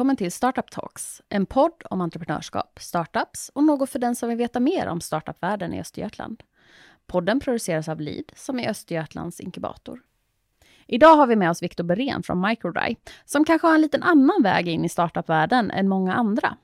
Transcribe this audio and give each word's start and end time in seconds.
Välkommen 0.00 0.16
till 0.16 0.32
Startup 0.32 0.70
Talks, 0.70 1.22
en 1.28 1.46
podd 1.46 1.82
om 1.90 2.00
entreprenörskap, 2.00 2.78
startups 2.80 3.50
och 3.54 3.64
något 3.64 3.90
för 3.90 3.98
den 3.98 4.16
som 4.16 4.28
vill 4.28 4.38
veta 4.38 4.60
mer 4.60 4.86
om 4.86 5.00
startupvärlden 5.00 5.74
i 5.74 5.80
Östergötland. 5.80 6.42
Podden 7.06 7.40
produceras 7.40 7.88
av 7.88 8.00
Lead, 8.00 8.24
som 8.36 8.58
är 8.58 8.70
Östergötlands 8.70 9.40
inkubator. 9.40 10.00
Idag 10.86 11.16
har 11.16 11.26
vi 11.26 11.36
med 11.36 11.50
oss 11.50 11.62
Viktor 11.62 11.84
Berén 11.84 12.22
från 12.22 12.40
Microdry, 12.40 12.96
som 13.24 13.44
kanske 13.44 13.66
har 13.66 13.74
en 13.74 13.80
liten 13.80 14.02
annan 14.02 14.42
väg 14.42 14.68
in 14.68 14.84
i 14.84 14.88
startupvärlden 14.88 15.70
än 15.70 15.88
många 15.88 16.14
andra. 16.14 16.56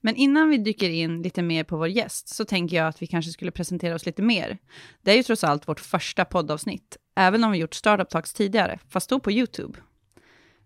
Men 0.00 0.16
innan 0.16 0.48
vi 0.48 0.58
dyker 0.58 0.90
in 0.90 1.22
lite 1.22 1.42
mer 1.42 1.64
på 1.64 1.76
vår 1.76 1.88
gäst, 1.88 2.28
så 2.28 2.44
tänker 2.44 2.76
jag 2.76 2.88
att 2.88 3.02
vi 3.02 3.06
kanske 3.06 3.32
skulle 3.32 3.50
presentera 3.50 3.94
oss 3.94 4.06
lite 4.06 4.22
mer. 4.22 4.58
Det 5.02 5.10
är 5.12 5.16
ju 5.16 5.22
trots 5.22 5.44
allt 5.44 5.68
vårt 5.68 5.80
första 5.80 6.24
poddavsnitt, 6.24 6.96
även 7.16 7.44
om 7.44 7.52
vi 7.52 7.58
gjort 7.58 7.74
Startup 7.74 8.10
Talks 8.10 8.32
tidigare, 8.32 8.78
fast 8.88 9.10
då 9.10 9.20
på 9.20 9.32
YouTube. 9.32 9.78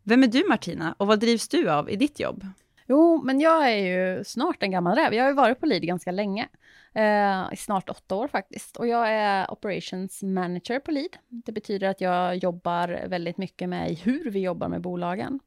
Vem 0.09 0.23
är 0.23 0.27
du 0.27 0.45
Martina, 0.49 0.95
och 0.99 1.07
vad 1.07 1.21
drivs 1.21 1.49
du 1.49 1.71
av 1.71 1.91
i 1.91 1.97
ditt 1.97 2.21
jobb? 2.21 2.47
Jo, 2.87 3.23
men 3.25 3.41
jag 3.41 3.73
är 3.73 3.77
ju 3.77 4.25
snart 4.25 4.63
en 4.63 4.71
gammal 4.71 4.97
räv. 4.97 5.15
Jag 5.15 5.25
har 5.25 5.29
ju 5.29 5.35
varit 5.35 5.61
på 5.61 5.67
Lead 5.67 5.83
ganska 5.83 6.11
länge. 6.11 6.49
Eh, 6.95 7.53
I 7.53 7.57
snart 7.57 7.89
åtta 7.89 8.15
år 8.15 8.29
faktiskt. 8.29 8.77
Och 8.77 8.87
jag 8.87 9.09
är 9.13 9.51
Operations 9.51 10.23
Manager 10.23 10.81
på 10.81 10.91
Lead. 10.91 11.17
Det 11.29 11.53
betyder 11.53 11.89
att 11.89 12.01
jag 12.01 12.37
jobbar 12.37 13.09
väldigt 13.09 13.39
mycket 13.39 13.69
med 13.69 13.99
hur 13.99 14.31
vi 14.31 14.41
jobbar 14.41 14.69
med 14.69 14.81
bolagen. 14.81 15.41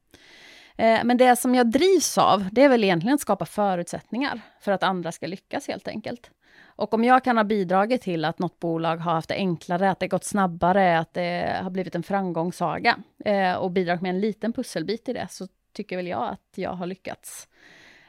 Eh, 0.76 1.00
men 1.04 1.16
det 1.16 1.36
som 1.36 1.54
jag 1.54 1.70
drivs 1.70 2.18
av, 2.18 2.48
det 2.52 2.62
är 2.62 2.68
väl 2.68 2.84
egentligen 2.84 3.14
att 3.14 3.20
skapa 3.20 3.44
förutsättningar 3.44 4.40
för 4.60 4.72
att 4.72 4.82
andra 4.82 5.12
ska 5.12 5.26
lyckas 5.26 5.68
helt 5.68 5.88
enkelt. 5.88 6.30
Och 6.82 6.94
om 6.94 7.04
jag 7.04 7.24
kan 7.24 7.36
ha 7.36 7.44
bidragit 7.44 8.02
till 8.02 8.24
att 8.24 8.38
något 8.38 8.60
bolag 8.60 8.96
har 8.96 9.12
haft 9.12 9.28
det 9.28 9.34
enklare, 9.34 9.90
att 9.90 10.00
det 10.00 10.08
gått 10.08 10.24
snabbare, 10.24 10.98
att 10.98 11.14
det 11.14 11.60
har 11.62 11.70
blivit 11.70 11.94
en 11.94 12.02
framgångssaga 12.02 12.96
eh, 13.24 13.54
och 13.54 13.70
bidragit 13.70 14.02
med 14.02 14.10
en 14.10 14.20
liten 14.20 14.52
pusselbit 14.52 15.08
i 15.08 15.12
det, 15.12 15.26
så 15.30 15.48
tycker 15.72 15.96
väl 15.96 16.06
jag 16.06 16.28
att 16.28 16.52
jag 16.54 16.70
har 16.70 16.86
lyckats. 16.86 17.48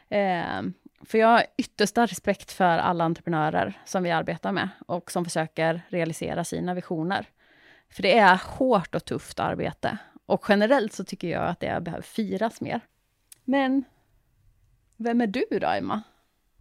Eh, 0.09 0.61
för 1.01 1.17
jag 1.17 1.27
har 1.27 1.43
yttersta 1.57 2.05
respekt 2.05 2.51
för 2.51 2.77
alla 2.77 3.03
entreprenörer 3.03 3.81
som 3.85 4.03
vi 4.03 4.11
arbetar 4.11 4.51
med 4.51 4.69
och 4.87 5.11
som 5.11 5.25
försöker 5.25 5.81
realisera 5.87 6.43
sina 6.43 6.73
visioner. 6.73 7.25
För 7.89 8.01
det 8.01 8.17
är 8.17 8.41
hårt 8.57 8.95
och 8.95 9.05
tufft 9.05 9.39
arbete. 9.39 9.97
Och 10.25 10.45
generellt 10.49 10.93
så 10.93 11.03
tycker 11.03 11.27
jag 11.27 11.47
att 11.47 11.59
det 11.59 11.81
behöver 11.81 12.03
firas 12.03 12.61
mer. 12.61 12.81
Men 13.43 13.83
vem 14.97 15.21
är 15.21 15.27
du 15.27 15.45
då, 15.61 15.67
Emma? 15.67 16.03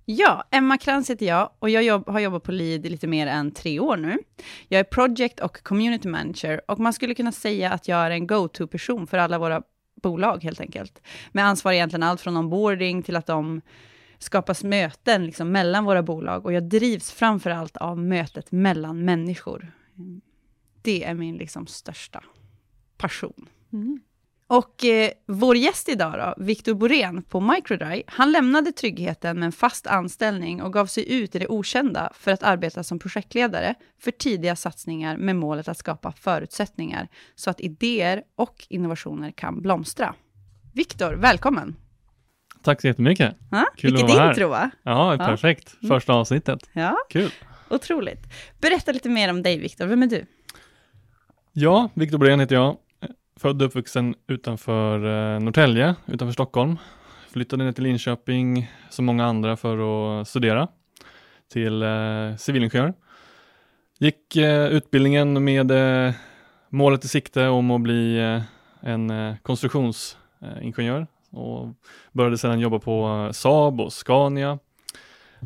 Ja, 0.04 0.44
Emma 0.50 0.78
Krantz 0.78 1.10
heter 1.10 1.26
jag 1.26 1.50
och 1.58 1.70
jag 1.70 1.82
jobb, 1.82 2.08
har 2.08 2.20
jobbat 2.20 2.42
på 2.42 2.52
Lead 2.52 2.86
i 2.86 2.88
lite 2.88 3.06
mer 3.06 3.26
än 3.26 3.50
tre 3.50 3.80
år 3.80 3.96
nu. 3.96 4.18
Jag 4.68 4.80
är 4.80 4.84
project 4.84 5.40
och 5.40 5.62
community 5.62 6.08
manager 6.08 6.60
och 6.68 6.78
man 6.80 6.92
skulle 6.92 7.14
kunna 7.14 7.32
säga 7.32 7.70
att 7.70 7.88
jag 7.88 7.98
är 8.06 8.10
en 8.10 8.26
go-to-person 8.26 9.06
för 9.06 9.18
alla 9.18 9.38
våra 9.38 9.62
bolag 10.02 10.42
helt 10.42 10.60
enkelt. 10.60 11.02
Med 11.32 11.46
ansvar 11.46 11.72
egentligen 11.72 12.02
allt 12.02 12.20
från 12.20 12.36
onboarding 12.36 13.02
till 13.02 13.16
att 13.16 13.26
de 13.26 13.60
skapas 14.18 14.64
möten 14.64 15.26
liksom, 15.26 15.52
mellan 15.52 15.84
våra 15.84 16.02
bolag 16.02 16.44
och 16.44 16.52
jag 16.52 16.62
drivs 16.62 17.12
framför 17.12 17.50
allt 17.50 17.76
av 17.76 17.98
mötet 17.98 18.52
mellan 18.52 19.04
människor. 19.04 19.72
Det 20.82 21.04
är 21.04 21.14
min 21.14 21.36
liksom, 21.36 21.66
största 21.66 22.24
passion. 22.96 23.48
Mm. 23.72 24.00
Och 24.52 24.84
eh, 24.84 25.10
vår 25.26 25.56
gäst 25.56 25.88
idag 25.88 26.12
då, 26.12 26.44
Viktor 26.44 26.74
Borén 26.74 27.22
på 27.22 27.40
Microdry, 27.40 28.02
han 28.06 28.32
lämnade 28.32 28.72
tryggheten 28.72 29.38
med 29.38 29.46
en 29.46 29.52
fast 29.52 29.86
anställning 29.86 30.62
och 30.62 30.72
gav 30.72 30.86
sig 30.86 31.14
ut 31.14 31.34
i 31.34 31.38
det 31.38 31.46
okända 31.46 32.12
för 32.14 32.30
att 32.30 32.42
arbeta 32.42 32.82
som 32.82 32.98
projektledare 32.98 33.74
för 34.00 34.10
tidiga 34.10 34.56
satsningar 34.56 35.16
med 35.16 35.36
målet 35.36 35.68
att 35.68 35.78
skapa 35.78 36.12
förutsättningar 36.12 37.08
så 37.34 37.50
att 37.50 37.60
idéer 37.60 38.22
och 38.36 38.66
innovationer 38.68 39.30
kan 39.30 39.62
blomstra. 39.62 40.14
Viktor, 40.74 41.14
välkommen! 41.14 41.76
Tack 42.62 42.80
så 42.80 42.86
jättemycket! 42.86 43.36
Ja, 43.50 43.66
Kul 43.76 43.96
vilket 43.96 44.16
intro 44.16 44.48
va? 44.48 44.70
Ja, 44.82 45.16
perfekt. 45.18 45.76
Ja. 45.80 45.88
Första 45.88 46.12
avsnittet. 46.12 46.70
Ja, 46.72 46.96
Kul! 47.08 47.30
Otroligt. 47.70 48.22
Berätta 48.60 48.92
lite 48.92 49.08
mer 49.08 49.30
om 49.30 49.42
dig 49.42 49.58
Viktor, 49.58 49.86
vem 49.86 50.02
är 50.02 50.06
du? 50.06 50.26
Ja, 51.52 51.88
Viktor 51.94 52.18
Borén 52.18 52.40
heter 52.40 52.54
jag. 52.54 52.76
Född 53.36 53.62
och 53.62 53.68
uppvuxen 53.68 54.14
utanför 54.26 54.96
eh, 54.96 55.40
Norrtälje, 55.40 55.94
utanför 56.06 56.32
Stockholm. 56.32 56.78
Flyttade 57.30 57.64
ner 57.64 57.72
till 57.72 57.84
Linköping 57.84 58.70
som 58.90 59.04
många 59.04 59.26
andra 59.26 59.56
för 59.56 60.20
att 60.20 60.28
studera 60.28 60.68
till 61.52 61.82
eh, 61.82 62.36
civilingenjör. 62.38 62.94
Gick 63.98 64.36
eh, 64.36 64.66
utbildningen 64.66 65.44
med 65.44 65.70
eh, 65.70 66.14
målet 66.68 67.04
i 67.04 67.08
sikte 67.08 67.48
om 67.48 67.70
att 67.70 67.80
bli 67.80 68.18
eh, 68.18 68.42
en 68.80 69.10
eh, 69.10 69.36
konstruktionsingenjör 69.42 71.06
och 71.30 71.68
började 72.12 72.38
sedan 72.38 72.60
jobba 72.60 72.78
på 72.78 73.24
eh, 73.26 73.32
Saab 73.32 73.80
och 73.80 73.92
Scania. 73.92 74.58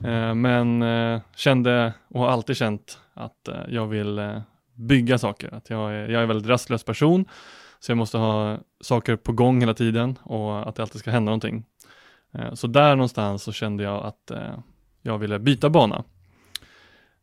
Eh, 0.05 0.35
men 0.35 0.83
eh, 0.83 1.21
kände 1.37 1.93
och 2.09 2.21
har 2.21 2.29
alltid 2.29 2.57
känt 2.57 2.99
att 3.15 3.49
jag 3.69 3.87
vill 3.87 4.41
bygga 4.75 5.19
saker, 5.19 5.55
att 5.55 5.71
jag 5.71 5.93
är, 5.93 6.09
jag 6.09 6.19
är 6.19 6.23
en 6.23 6.29
väldigt 6.29 6.49
rastlös 6.51 6.85
person 6.85 7.25
så 7.87 7.93
jag 7.93 7.99
måste 7.99 8.19
ha 8.19 8.59
saker 8.81 9.17
på 9.17 9.33
gång 9.33 9.61
hela 9.61 9.75
tiden 9.75 10.19
och 10.23 10.69
att 10.69 10.75
det 10.75 10.83
alltid 10.83 11.01
ska 11.01 11.11
hända 11.11 11.31
någonting. 11.31 11.65
Eh, 12.33 12.55
så 12.55 12.67
där 12.67 12.97
någonstans 12.97 13.43
så 13.43 13.53
kände 13.53 13.83
jag 13.83 14.05
att 14.05 14.31
eh, 14.31 14.59
jag 15.03 15.19
ville 15.19 15.39
byta 15.39 15.71
bana. 15.71 16.05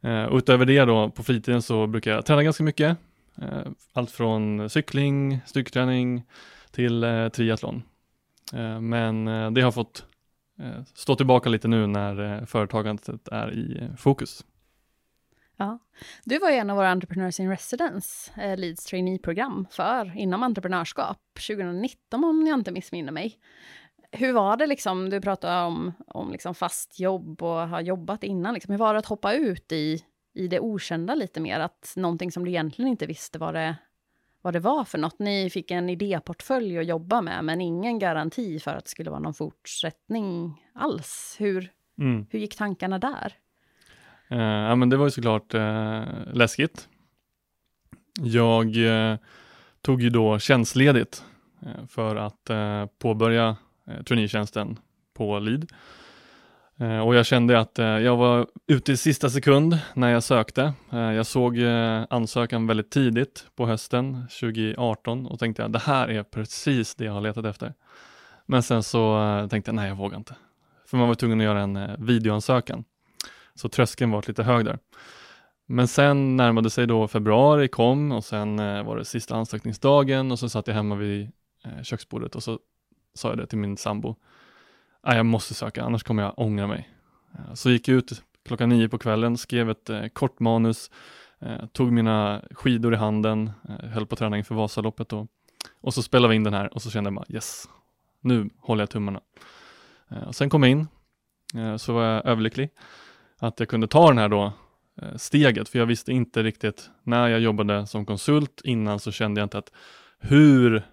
Eh, 0.02 0.24
och 0.24 0.38
utöver 0.38 0.66
det 0.66 0.86
då 0.86 1.10
på 1.10 1.24
fritiden 1.24 1.62
så 1.62 1.88
brukar 1.88 2.12
jag 2.12 2.26
träna 2.26 2.44
ganska 2.44 2.64
mycket. 2.64 2.98
Allt 3.94 4.12
från 4.12 4.70
cykling, 4.70 5.40
styrketräning 5.46 6.24
till 6.72 7.30
triathlon. 7.34 7.84
Men 8.82 9.26
det 9.54 9.62
har 9.62 9.72
fått 9.72 10.06
stå 10.94 11.16
tillbaka 11.16 11.50
lite 11.50 11.68
nu 11.68 11.88
när 11.88 12.46
företagandet 12.46 13.28
är 13.32 13.54
i 13.54 13.90
fokus. 13.98 14.46
Ja. 15.58 15.80
Du 16.24 16.40
var 16.40 16.50
en 16.50 16.70
av 16.70 16.76
våra 16.76 16.90
Entrepreneurs 16.90 17.40
in 17.40 17.50
Residence, 17.50 18.42
eh, 18.42 18.58
Leads 18.58 18.86
trainee-program 18.86 19.68
för 19.72 20.18
inom 20.18 20.44
entreprenörskap 20.44 21.20
2019 21.48 22.24
om 22.24 22.48
jag 22.48 22.60
inte 22.60 22.72
missminner 22.72 23.12
mig. 23.12 23.40
Hur 24.12 24.34
var 24.34 24.58
det 24.58 24.68
liksom, 24.68 25.10
du 25.10 25.22
pratade 25.22 25.66
om, 25.66 25.94
om 26.08 26.32
liksom 26.32 26.56
fast 26.56 27.00
jobb 27.00 27.44
och 27.44 27.68
har 27.68 27.82
jobbat 27.82 28.24
innan, 28.24 28.54
liksom. 28.54 28.72
hur 28.72 28.80
var 28.80 28.94
det 28.94 29.00
att 29.00 29.06
hoppa 29.06 29.34
ut 29.34 29.72
i, 29.72 30.04
i 30.34 30.48
det 30.48 30.60
okända 30.60 31.16
lite 31.16 31.40
mer? 31.40 31.60
Att 31.60 31.94
någonting 31.96 32.32
som 32.32 32.46
du 32.46 32.52
egentligen 32.52 32.92
inte 32.92 33.06
visste 33.06 33.40
vad 33.40 33.54
det, 33.54 33.76
vad 34.42 34.54
det 34.54 34.60
var 34.60 34.86
för 34.86 34.98
något. 34.98 35.20
Ni 35.20 35.50
fick 35.50 35.72
en 35.72 35.90
idéportfölj 35.90 36.78
att 36.78 36.86
jobba 36.86 37.22
med, 37.22 37.46
men 37.46 37.62
ingen 37.62 38.00
garanti 38.00 38.60
för 38.60 38.76
att 38.76 38.86
det 38.86 38.92
skulle 38.92 39.10
vara 39.10 39.20
någon 39.20 39.34
fortsättning 39.34 40.62
alls. 40.74 41.36
Hur, 41.40 41.72
mm. 42.00 42.26
hur 42.30 42.40
gick 42.40 42.56
tankarna 42.56 43.00
där? 43.00 43.38
Uh, 44.34 44.42
ja, 44.42 44.76
men 44.76 44.90
det 44.90 44.98
var 44.98 45.06
ju 45.06 45.12
såklart 45.12 45.54
uh, 45.54 46.04
läskigt. 46.34 46.88
Jag 48.20 48.76
uh, 48.78 49.16
tog 49.82 50.02
ju 50.02 50.10
då 50.10 50.40
tjänstledigt 50.40 51.24
för 51.88 52.16
att 52.16 52.50
påbörja 53.00 53.58
uh, 53.90 54.04
traineetjänsten 54.04 54.80
på 55.14 55.40
Lead. 55.40 55.66
Och 57.06 57.16
jag 57.16 57.26
kände 57.26 57.60
att 57.60 57.78
jag 57.78 58.18
var 58.18 58.48
ute 58.68 58.92
i 58.92 58.98
sista 58.98 59.30
sekund 59.30 59.80
när 59.94 60.10
jag 60.10 60.24
sökte. 60.24 60.74
Jag 60.90 61.26
såg 61.26 61.60
ansökan 62.10 62.68
väldigt 62.68 62.92
tidigt 62.92 63.46
på 63.56 63.66
hösten 63.66 64.28
2018 64.40 65.28
och 65.28 65.40
tänkte 65.40 65.66
att 65.66 65.74
det 65.74 65.80
här 65.80 66.08
är 66.08 66.24
precis 66.24 66.96
det 66.96 67.06
jag 67.06 67.14
har 67.14 67.22
letat 67.22 67.46
efter. 67.46 67.74
Men 68.46 68.64
sen 68.64 68.84
så 68.84 69.48
tänkte 69.50 69.70
jag, 69.70 69.76
nej 69.76 69.88
jag 69.88 69.96
vågar 69.96 70.18
inte. 70.18 70.36
För 70.86 70.98
man 70.98 71.08
var 71.08 71.16
tvungen 71.16 71.40
att 71.40 71.46
göra 71.46 71.62
en 71.62 72.06
videoansökan. 72.06 72.84
Så 73.56 73.70
tröskeln 73.70 74.12
var 74.12 74.24
lite 74.28 74.44
hög 74.44 74.66
där. 74.66 74.80
Men 75.66 75.88
sen 75.88 76.38
närmade 76.38 76.70
sig 76.70 76.88
då 76.88 77.08
februari 77.08 77.68
kom 77.68 78.12
och 78.12 78.24
sen 78.24 78.60
eh, 78.60 78.84
var 78.84 78.98
det 78.98 79.06
sista 79.06 79.36
ansökningsdagen 79.36 80.32
och 80.32 80.40
så 80.40 80.50
satt 80.50 80.68
jag 80.68 80.76
hemma 80.76 80.96
vid 80.96 81.32
eh, 81.64 81.84
köksbordet 81.84 82.36
och 82.36 82.44
så 82.44 82.60
sa 83.14 83.30
jag 83.30 83.38
det 83.38 83.48
till 83.48 83.58
min 83.58 83.78
sambo. 83.78 84.16
Jag 85.02 85.26
måste 85.26 85.54
söka, 85.54 85.84
annars 85.84 86.04
kommer 86.04 86.24
jag 86.24 86.34
ångra 86.38 86.68
mig. 86.68 86.90
Eh, 87.34 87.54
så 87.54 87.70
gick 87.70 87.88
jag 87.88 87.98
ut 87.98 88.24
klockan 88.46 88.70
nio 88.70 88.90
på 88.90 88.98
kvällen, 88.98 89.38
skrev 89.38 89.70
ett 89.70 89.90
kort 90.14 90.40
manus, 90.40 90.92
tog 91.72 91.92
mina 91.92 92.42
skidor 92.52 92.94
i 92.94 92.98
handen, 92.98 93.52
höll 93.64 94.06
på 94.06 94.14
att 94.14 94.20
träna 94.20 94.38
inför 94.38 94.56
Vasaloppet 94.56 95.10
då. 95.10 95.28
Och 95.82 95.94
så 95.94 96.04
spelade 96.04 96.30
vi 96.30 96.36
in 96.36 96.44
den 96.44 96.54
här 96.54 96.74
och 96.74 96.82
så 96.82 96.92
kände 96.92 97.08
jag 97.08 97.16
bara 97.16 97.26
yes, 97.30 97.70
nu 98.22 98.50
håller 98.60 98.82
jag 98.82 98.90
tummarna. 98.90 99.22
och 100.28 100.36
sen 100.36 100.50
kom 100.50 100.64
jag 100.64 100.72
in, 100.72 100.88
så 101.78 101.94
var 101.94 102.04
jag 102.04 102.26
överlycklig 102.26 102.70
att 103.48 103.60
jag 103.60 103.70
kunde 103.70 103.88
ta 103.88 104.08
den 104.08 104.18
här 104.18 104.30
då 104.30 104.54
eh, 105.02 105.16
steget, 105.16 105.70
för 105.70 105.80
jag 105.80 105.86
visste 105.86 106.12
inte 106.12 106.44
riktigt, 106.44 106.90
när 107.04 107.28
jag 107.28 107.40
jobbade 107.40 107.88
som 107.88 108.06
konsult 108.06 108.62
innan 108.64 109.00
så 109.00 109.12
kände 109.12 109.42
jag 109.42 109.46
inte 109.46 109.58
att 109.58 109.72
hur 110.20 110.84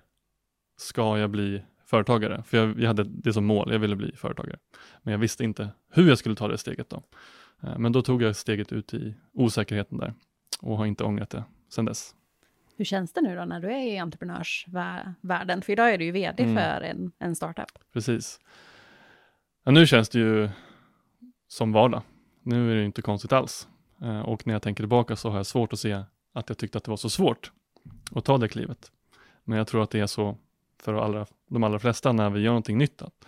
ska 0.77 1.19
jag 1.19 1.31
bli 1.31 1.63
företagare? 1.87 2.43
För 2.47 2.57
jag, 2.57 2.81
jag 2.81 2.87
hade 2.87 3.05
det 3.05 3.33
som 3.33 3.45
mål, 3.47 3.73
jag 3.73 3.79
ville 3.79 3.97
bli 3.97 4.13
företagare. 4.17 4.59
Men 5.03 5.13
jag 5.13 5.19
visste 5.19 5.45
inte 5.45 5.69
hur 5.91 6.09
jag 6.09 6.19
skulle 6.19 6.35
ta 6.35 6.49
det 6.49 6.59
steget 6.59 6.91
då. 6.91 7.03
Eh, 7.63 7.79
men 7.79 7.93
då 7.93 8.03
tog 8.03 8.23
jag 8.23 8.37
steget 8.37 8.73
ut 8.73 8.95
i 8.95 9.15
osäkerheten 9.33 9.99
där 9.99 10.15
och 10.61 10.77
har 10.77 10.87
inte 10.87 11.05
ångrat 11.05 11.31
det 11.31 11.45
sedan 11.69 11.85
dess. 11.85 12.15
hur 12.77 12.85
känns 12.85 13.13
det 13.13 13.21
nu 13.21 13.37
då 13.37 13.45
när 13.45 13.61
du 13.61 13.69
är 13.73 13.87
i 13.95 13.99
entreprenörsvärlden? 13.99 15.63
För 15.63 15.73
idag 15.73 15.95
är 15.95 15.99
du 15.99 16.05
ju 16.05 16.11
vd 16.13 16.43
Mm. 16.43 16.57
för 16.57 16.81
en, 16.81 17.13
en 17.19 17.37
startup. 17.37 17.79
Precis. 17.93 18.41
Ja, 19.65 19.71
nu 19.73 19.87
känns 19.87 20.09
det 20.09 20.19
ju 20.19 20.49
som 21.49 21.73
vardag. 21.73 22.03
Nu 22.43 22.73
är 22.73 22.77
det 22.77 22.85
inte 22.85 23.03
konstigt 23.03 23.33
alls. 23.33 23.69
Eh, 24.03 24.21
Och 24.21 24.47
när 24.47 24.55
jag 24.55 24.63
tänker 24.63 24.83
tillbaka 24.83 25.17
så 25.17 25.31
har 25.31 25.37
jag 25.37 25.47
svårt 25.47 25.73
att 25.73 25.79
se 25.79 25.93
att 26.33 26.49
jag 26.49 26.59
tyckte 26.59 26.79
att 26.79 26.85
det 26.85 26.91
var 26.91 26.97
så 26.97 27.11
svårt 27.11 27.53
att 28.15 28.25
ta 28.25 28.39
det 28.39 28.49
klivet. 28.49 28.93
Men 29.45 29.59
jag 29.59 29.67
tror 29.67 29.83
att 29.83 29.91
det 29.91 30.01
är 30.01 30.07
så 30.07 30.37
för 30.83 30.95
allra, 30.95 31.27
de 31.49 31.65
allra 31.65 31.79
flesta 31.79 32.13
när 32.13 32.31
vi 32.31 32.41
gör 32.41 32.51
någonting 32.51 32.79
nytt. 32.79 33.03
Att 33.03 33.27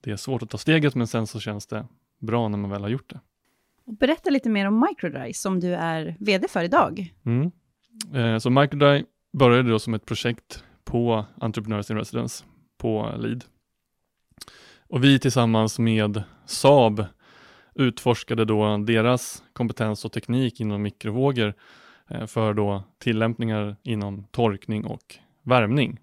det 0.00 0.10
är 0.10 0.16
svårt 0.16 0.42
att 0.42 0.50
ta 0.50 0.58
steget 0.58 0.94
men 0.94 1.06
sen 1.06 1.26
så 1.26 1.40
känns 1.40 1.66
det 1.66 1.86
bra 2.18 2.48
när 2.48 2.58
man 2.58 2.70
väl 2.70 2.82
har 2.82 2.88
gjort 2.88 3.10
det. 3.10 3.20
Berätta 3.84 4.30
lite 4.30 4.48
mer 4.48 4.66
om 4.66 4.80
Microdry 4.90 5.32
som 5.32 5.60
du 5.60 5.74
är 5.74 6.16
vd 6.20 6.48
för 6.48 6.64
idag. 6.64 7.14
Mm. 7.24 7.50
Eh, 8.14 8.38
Så 8.38 8.50
Microdry 8.50 9.04
började 9.32 9.70
då 9.70 9.78
som 9.78 9.94
ett 9.94 10.06
projekt 10.06 10.64
på 10.84 11.24
Entrepreneurs 11.40 11.90
in 11.90 11.96
Residence 11.96 12.44
på 12.78 13.14
LID. 13.18 13.44
Och 14.88 15.04
vi 15.04 15.18
tillsammans 15.18 15.78
med 15.78 16.22
Saab 16.46 17.04
utforskade 17.74 18.44
då 18.44 18.76
deras 18.76 19.42
kompetens 19.52 20.04
och 20.04 20.12
teknik 20.12 20.60
inom 20.60 20.82
mikrovågor 20.82 21.54
eh, 22.08 22.26
för 22.26 22.54
då 22.54 22.82
tillämpningar 22.98 23.76
inom 23.82 24.24
torkning 24.30 24.84
och 24.84 25.18
värmning. 25.42 26.00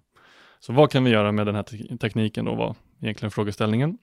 Så 0.60 0.72
vad 0.72 0.90
kan 0.90 1.04
vi 1.04 1.10
göra 1.10 1.32
med 1.32 1.46
den 1.46 1.54
här 1.54 1.62
te- 1.62 1.96
tekniken 1.96 2.44
då 2.44 2.54
var 2.54 2.76
egentligen 3.00 3.30
frågeställningen. 3.30 3.98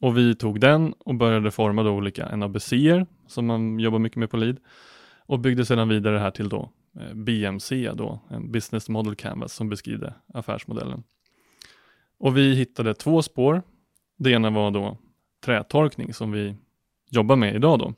Och 0.00 0.18
vi 0.18 0.34
tog 0.34 0.60
den 0.60 0.92
och 0.92 1.14
började 1.14 1.50
forma 1.50 1.82
då 1.82 1.90
olika 1.90 2.36
NABCer 2.36 3.06
som 3.26 3.46
man 3.46 3.78
jobbar 3.78 3.98
mycket 3.98 4.18
med 4.18 4.30
på 4.30 4.36
LID 4.36 4.58
och 5.26 5.38
byggde 5.38 5.66
sedan 5.66 5.88
vidare 5.88 6.18
här 6.18 6.30
till 6.30 6.48
då 6.48 6.70
eh, 7.00 7.14
BMC 7.14 7.92
då, 7.94 8.20
en 8.30 8.52
Business 8.52 8.88
Model 8.88 9.16
Canvas 9.16 9.52
som 9.52 9.68
beskriver 9.68 10.14
affärsmodellen. 10.34 11.02
Och 12.18 12.36
vi 12.36 12.54
hittade 12.54 12.94
två 12.94 13.22
spår. 13.22 13.62
Det 14.18 14.30
ena 14.30 14.50
var 14.50 14.70
då 14.70 14.96
trätorkning 15.44 16.14
som 16.14 16.32
vi 16.32 16.56
jobbar 17.08 17.36
med 17.36 17.54
idag 17.54 17.78
då. 17.78 17.94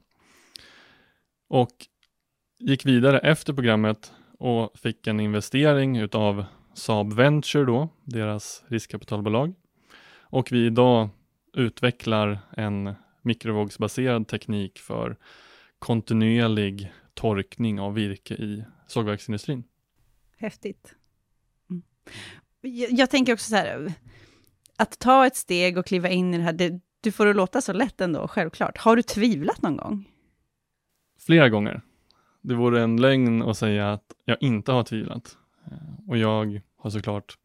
Och 1.49 1.87
gick 2.59 2.87
vidare 2.87 3.19
efter 3.19 3.53
programmet 3.53 4.13
och 4.39 4.79
fick 4.79 5.07
en 5.07 5.21
investering 5.21 5.97
utav 5.97 6.45
Saab 6.75 7.13
Venture 7.13 7.65
då, 7.65 7.89
deras 8.05 8.65
riskkapitalbolag. 8.67 9.55
Och 10.19 10.53
vi 10.53 10.67
idag 10.67 11.09
utvecklar 11.53 12.39
en 12.57 12.95
mikrovågsbaserad 13.23 14.29
teknik 14.29 14.79
för 14.79 15.17
kontinuerlig 15.79 16.93
torkning 17.15 17.81
av 17.81 17.95
virke 17.95 18.35
i 18.35 18.65
sågverksindustrin. 18.87 19.65
Häftigt. 20.37 20.95
Mm. 21.71 21.83
Jag, 22.61 22.93
jag 22.93 23.11
tänker 23.11 23.33
också 23.33 23.51
så 23.51 23.57
här, 23.57 23.93
att 24.77 24.99
ta 24.99 25.27
ett 25.27 25.37
steg 25.37 25.79
och 25.79 25.87
kliva 25.87 26.09
in 26.09 26.35
i 26.35 26.37
det 26.37 26.43
här, 26.43 26.53
det, 26.53 26.81
du 27.01 27.13
får 27.13 27.27
det 27.27 27.33
låta 27.33 27.61
så 27.61 27.73
lätt 27.73 28.01
ändå, 28.01 28.29
självklart. 28.29 28.79
Har 28.79 28.97
du 28.97 29.03
tvivlat 29.03 29.63
någon 29.63 29.77
gång? 29.77 30.05
Flera 31.21 31.49
gånger. 31.49 31.83
Det 32.41 32.55
vore 32.55 32.83
en 32.83 33.01
lögn 33.01 33.43
att 33.43 33.59
säga 33.59 33.93
att 33.93 34.05
jag 34.25 34.37
inte 34.41 34.73
har 34.73 34.83
tvivlat. 34.83 35.39
Eh, 35.67 36.09
och 36.09 36.17
jag 36.17 36.61
har 36.77 36.91
såklart 36.91 37.39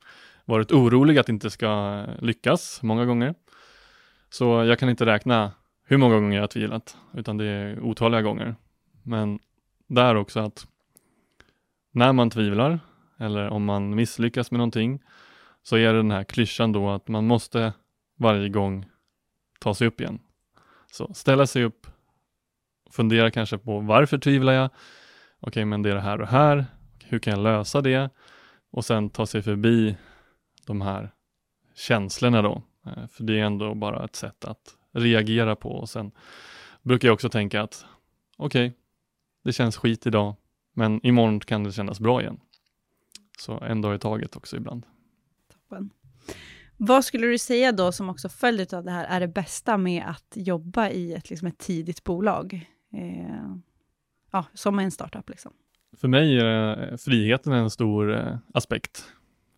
varit 0.46 0.72
orolig 0.72 1.18
att 1.18 1.26
det 1.26 1.32
inte 1.32 1.50
ska 1.50 2.04
lyckas 2.20 2.84
många 2.84 3.06
gånger. 3.06 3.36
Så 4.30 4.46
jag 4.46 4.80
kan 4.80 4.90
inte 4.90 5.06
räkna 5.06 5.52
hur 5.84 5.98
många 5.98 6.16
gånger 6.16 6.36
jag 6.36 6.44
har 6.44 6.48
tvivlat, 6.48 6.98
utan 7.14 7.38
det 7.38 7.46
är 7.46 7.80
otaliga 7.80 8.22
gånger. 8.22 8.56
Men 9.04 9.40
där 9.88 10.16
också 10.16 10.40
att 10.40 10.68
när 11.92 12.14
man 12.14 12.30
tvivlar, 12.30 12.80
eller 13.18 13.50
om 13.50 13.66
man 13.66 13.96
misslyckas 13.96 14.52
med 14.52 14.58
någonting, 14.58 15.04
så 15.64 15.78
är 15.78 15.94
det 15.94 16.00
den 16.00 16.12
här 16.12 16.24
klyschan 16.24 16.72
då 16.72 16.90
att 16.90 17.08
man 17.08 17.28
måste 17.28 17.74
varje 18.18 18.50
gång 18.50 18.86
ta 19.60 19.74
sig 19.74 19.88
upp 19.88 20.02
igen. 20.02 20.20
Så 20.92 21.14
ställa 21.14 21.48
sig 21.48 21.64
upp, 21.64 21.88
fundera 22.92 23.32
kanske 23.32 23.58
på 23.58 23.80
varför 23.80 24.18
tvivlar 24.18 24.54
jag? 24.54 24.70
Okej, 25.40 25.66
men 25.66 25.82
det 25.82 25.90
är 25.90 25.96
det 25.96 26.02
här 26.02 26.22
och 26.22 26.28
här. 26.28 26.66
Hur 27.04 27.20
kan 27.20 27.32
jag 27.32 27.44
lösa 27.44 27.82
det? 27.82 28.10
Och 28.72 28.86
sen 28.86 29.10
ta 29.10 29.26
sig 29.26 29.42
förbi 29.42 29.98
de 30.66 30.82
här 30.82 31.12
känslorna 31.76 32.42
då. 32.42 32.64
Eh, 32.86 33.08
för 33.08 33.24
det 33.24 33.40
är 33.40 33.44
ändå 33.44 33.76
bara 33.76 34.06
ett 34.06 34.16
sätt 34.16 34.46
att 34.46 34.76
reagera 34.92 35.56
på 35.56 35.70
och 35.70 35.90
sen 35.90 36.12
brukar 36.82 37.08
jag 37.08 37.14
också 37.14 37.30
tänka 37.30 37.62
att 37.62 37.86
okej, 38.38 38.74
det 39.44 39.54
känns 39.54 39.78
skit 39.78 40.08
idag, 40.08 40.36
men 40.74 41.06
imorgon 41.06 41.40
kan 41.40 41.64
det 41.64 41.72
kännas 41.72 42.00
bra 42.00 42.22
igen. 42.22 42.40
Så 43.40 43.60
en 43.60 43.82
dag 43.82 43.96
i 43.96 44.00
taget 44.00 44.36
också 44.36 44.58
ibland. 44.58 44.86
Toppen. 45.54 45.90
Vad 46.78 47.06
skulle 47.06 47.28
du 47.28 47.38
säga 47.38 47.72
då, 47.72 47.92
som 47.92 48.10
också 48.10 48.30
följd 48.30 48.74
av 48.74 48.84
det 48.84 48.92
här, 48.92 49.06
är 49.06 49.20
det 49.20 49.28
bästa 49.28 49.78
med 49.78 50.04
att 50.08 50.34
jobba 50.36 50.90
i 50.90 51.14
ett, 51.14 51.30
liksom 51.30 51.48
ett 51.48 51.58
tidigt 51.58 52.04
bolag? 52.04 52.70
Eh, 52.94 53.56
ja, 54.32 54.46
som 54.54 54.80
en 54.80 54.92
startup 54.92 55.30
liksom. 55.30 55.54
För 55.98 56.08
mig 56.08 56.40
är 56.40 56.92
eh, 56.92 56.98
friheten 56.98 57.54
en 57.54 57.70
stor 57.70 58.18
eh, 58.18 58.38
aspekt. 58.54 59.06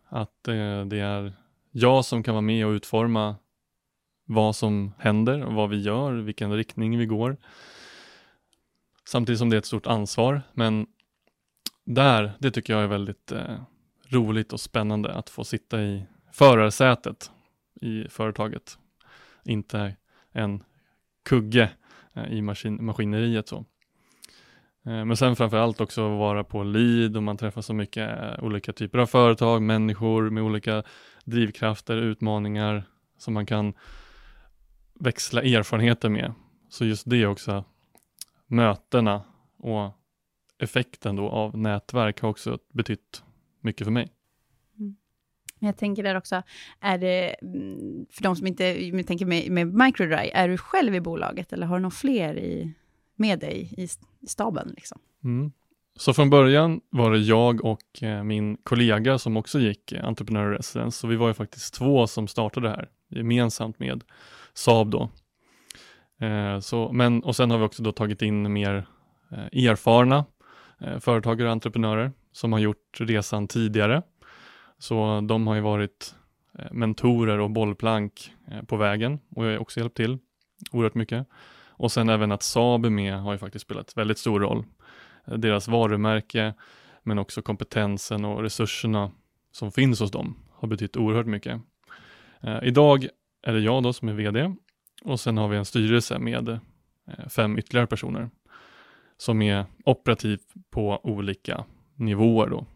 Att 0.08 0.48
eh, 0.48 0.84
det 0.84 0.98
är 0.98 1.32
jag 1.70 2.04
som 2.04 2.22
kan 2.22 2.34
vara 2.34 2.42
med 2.42 2.66
och 2.66 2.70
utforma 2.70 3.36
vad 4.24 4.56
som 4.56 4.92
händer 4.98 5.44
och 5.44 5.54
vad 5.54 5.70
vi 5.70 5.80
gör, 5.80 6.12
vilken 6.12 6.52
riktning 6.52 6.98
vi 6.98 7.06
går. 7.06 7.36
Samtidigt 9.08 9.38
som 9.38 9.50
det 9.50 9.56
är 9.56 9.58
ett 9.58 9.66
stort 9.66 9.86
ansvar, 9.86 10.42
men 10.52 10.86
där, 11.84 12.32
det 12.38 12.50
tycker 12.50 12.72
jag 12.72 12.82
är 12.82 12.86
väldigt 12.86 13.32
eh, 13.32 13.60
roligt 14.08 14.52
och 14.52 14.60
spännande 14.60 15.14
att 15.14 15.30
få 15.30 15.44
sitta 15.44 15.82
i 15.82 16.06
förarsätet 16.38 17.30
i 17.80 18.08
företaget. 18.08 18.78
Inte 19.44 19.96
en 20.32 20.62
kugge 21.24 21.70
eh, 22.14 22.32
i 22.32 22.42
maskin, 22.42 22.84
maskineriet 22.84 23.48
så. 23.48 23.56
Eh, 24.86 25.04
men 25.04 25.16
sen 25.16 25.36
framför 25.36 25.56
allt 25.56 25.80
också 25.80 26.08
vara 26.08 26.44
på 26.44 26.62
lead 26.62 27.16
och 27.16 27.22
man 27.22 27.36
träffar 27.36 27.62
så 27.62 27.74
mycket 27.74 28.20
eh, 28.20 28.44
olika 28.44 28.72
typer 28.72 28.98
av 28.98 29.06
företag, 29.06 29.62
människor 29.62 30.30
med 30.30 30.42
olika 30.42 30.82
drivkrafter, 31.24 31.96
utmaningar 31.96 32.84
som 33.18 33.34
man 33.34 33.46
kan 33.46 33.74
växla 34.94 35.42
erfarenheter 35.42 36.08
med. 36.08 36.32
Så 36.68 36.84
just 36.84 37.10
det 37.10 37.26
också, 37.26 37.64
mötena 38.46 39.22
och 39.56 39.90
effekten 40.58 41.16
då 41.16 41.28
av 41.28 41.58
nätverk 41.58 42.20
har 42.20 42.28
också 42.28 42.58
betytt 42.72 43.22
mycket 43.60 43.84
för 43.84 43.92
mig. 43.92 44.12
Men 45.58 45.66
jag 45.66 45.76
tänker 45.76 46.02
där 46.02 46.14
också, 46.14 46.42
är 46.80 46.98
det, 46.98 47.34
mm, 47.42 48.06
för 48.10 48.22
de 48.22 48.36
som 48.36 48.46
inte 48.46 48.64
jag 48.64 49.06
tänker 49.06 49.26
med, 49.26 49.50
med 49.50 49.74
Microdry, 49.74 50.30
är 50.34 50.48
du 50.48 50.58
själv 50.58 50.94
i 50.94 51.00
bolaget 51.00 51.52
eller 51.52 51.66
har 51.66 51.76
du 51.76 51.82
någon 51.82 51.90
fler 51.90 52.38
i, 52.38 52.72
med 53.16 53.38
dig 53.38 53.74
i 53.76 53.88
i 54.20 54.26
staben? 54.26 54.72
Liksom? 54.76 54.98
Mm. 55.24 55.52
Så 55.96 56.14
från 56.14 56.30
början 56.30 56.80
var 56.90 57.10
det 57.10 57.18
jag 57.18 57.64
och 57.64 58.02
eh, 58.02 58.24
min 58.24 58.56
kollega 58.56 59.18
som 59.18 59.36
också 59.36 59.60
gick 59.60 59.92
eh, 59.92 60.04
Entreprenör 60.04 60.08
Entrepreneur 60.08 60.56
Residence, 60.56 60.98
så 60.98 61.06
vi 61.06 61.16
var 61.16 61.28
ju 61.28 61.34
faktiskt 61.34 61.74
två 61.74 62.06
som 62.06 62.28
startade 62.28 62.68
det 62.68 62.74
här 62.74 62.88
gemensamt 63.08 63.78
med 63.78 64.04
Saab 64.54 64.90
då. 64.90 65.10
Eh, 66.20 66.60
så, 66.60 66.92
men, 66.92 67.22
och 67.22 67.36
sen 67.36 67.50
har 67.50 67.58
vi 67.58 67.64
också 67.64 67.82
då 67.82 67.92
tagit 67.92 68.22
in 68.22 68.52
mer 68.52 68.86
eh, 69.32 69.64
erfarna 69.64 70.24
eh, 70.80 70.98
företagare 70.98 71.48
och 71.48 71.52
entreprenörer 71.52 72.12
som 72.32 72.52
har 72.52 72.60
gjort 72.60 73.00
resan 73.00 73.48
tidigare. 73.48 74.02
Så 74.78 75.20
de 75.20 75.46
har 75.46 75.54
ju 75.54 75.60
varit 75.60 76.14
eh, 76.58 76.72
mentorer 76.72 77.38
och 77.38 77.50
bollplank 77.50 78.32
eh, 78.50 78.62
på 78.62 78.76
vägen 78.76 79.18
och 79.30 79.46
jag 79.46 79.50
har 79.50 79.58
också 79.58 79.80
hjälpt 79.80 79.96
till 79.96 80.18
oerhört 80.72 80.94
mycket. 80.94 81.26
Och 81.68 81.92
sen 81.92 82.08
även 82.08 82.32
att 82.32 82.42
Saab 82.42 82.84
är 82.84 82.90
med 82.90 83.20
har 83.20 83.32
ju 83.32 83.38
faktiskt 83.38 83.64
spelat 83.64 83.96
väldigt 83.96 84.18
stor 84.18 84.40
roll. 84.40 84.64
Eh, 85.26 85.34
deras 85.34 85.68
varumärke, 85.68 86.54
men 87.02 87.18
också 87.18 87.42
kompetensen 87.42 88.24
och 88.24 88.42
resurserna 88.42 89.10
som 89.52 89.72
finns 89.72 90.00
hos 90.00 90.10
dem 90.10 90.36
har 90.52 90.68
betytt 90.68 90.96
oerhört 90.96 91.26
mycket. 91.26 91.60
Eh, 92.40 92.58
idag 92.62 93.08
är 93.42 93.52
det 93.52 93.60
jag 93.60 93.82
då 93.82 93.92
som 93.92 94.08
är 94.08 94.12
VD 94.12 94.54
och 95.02 95.20
sen 95.20 95.36
har 95.36 95.48
vi 95.48 95.56
en 95.56 95.64
styrelse 95.64 96.18
med 96.18 96.48
eh, 96.48 97.28
fem 97.28 97.58
ytterligare 97.58 97.86
personer 97.86 98.30
som 99.16 99.42
är 99.42 99.64
operativ 99.84 100.40
på 100.70 101.00
olika 101.02 101.64
nivåer 101.94 102.46
då. 102.46 102.66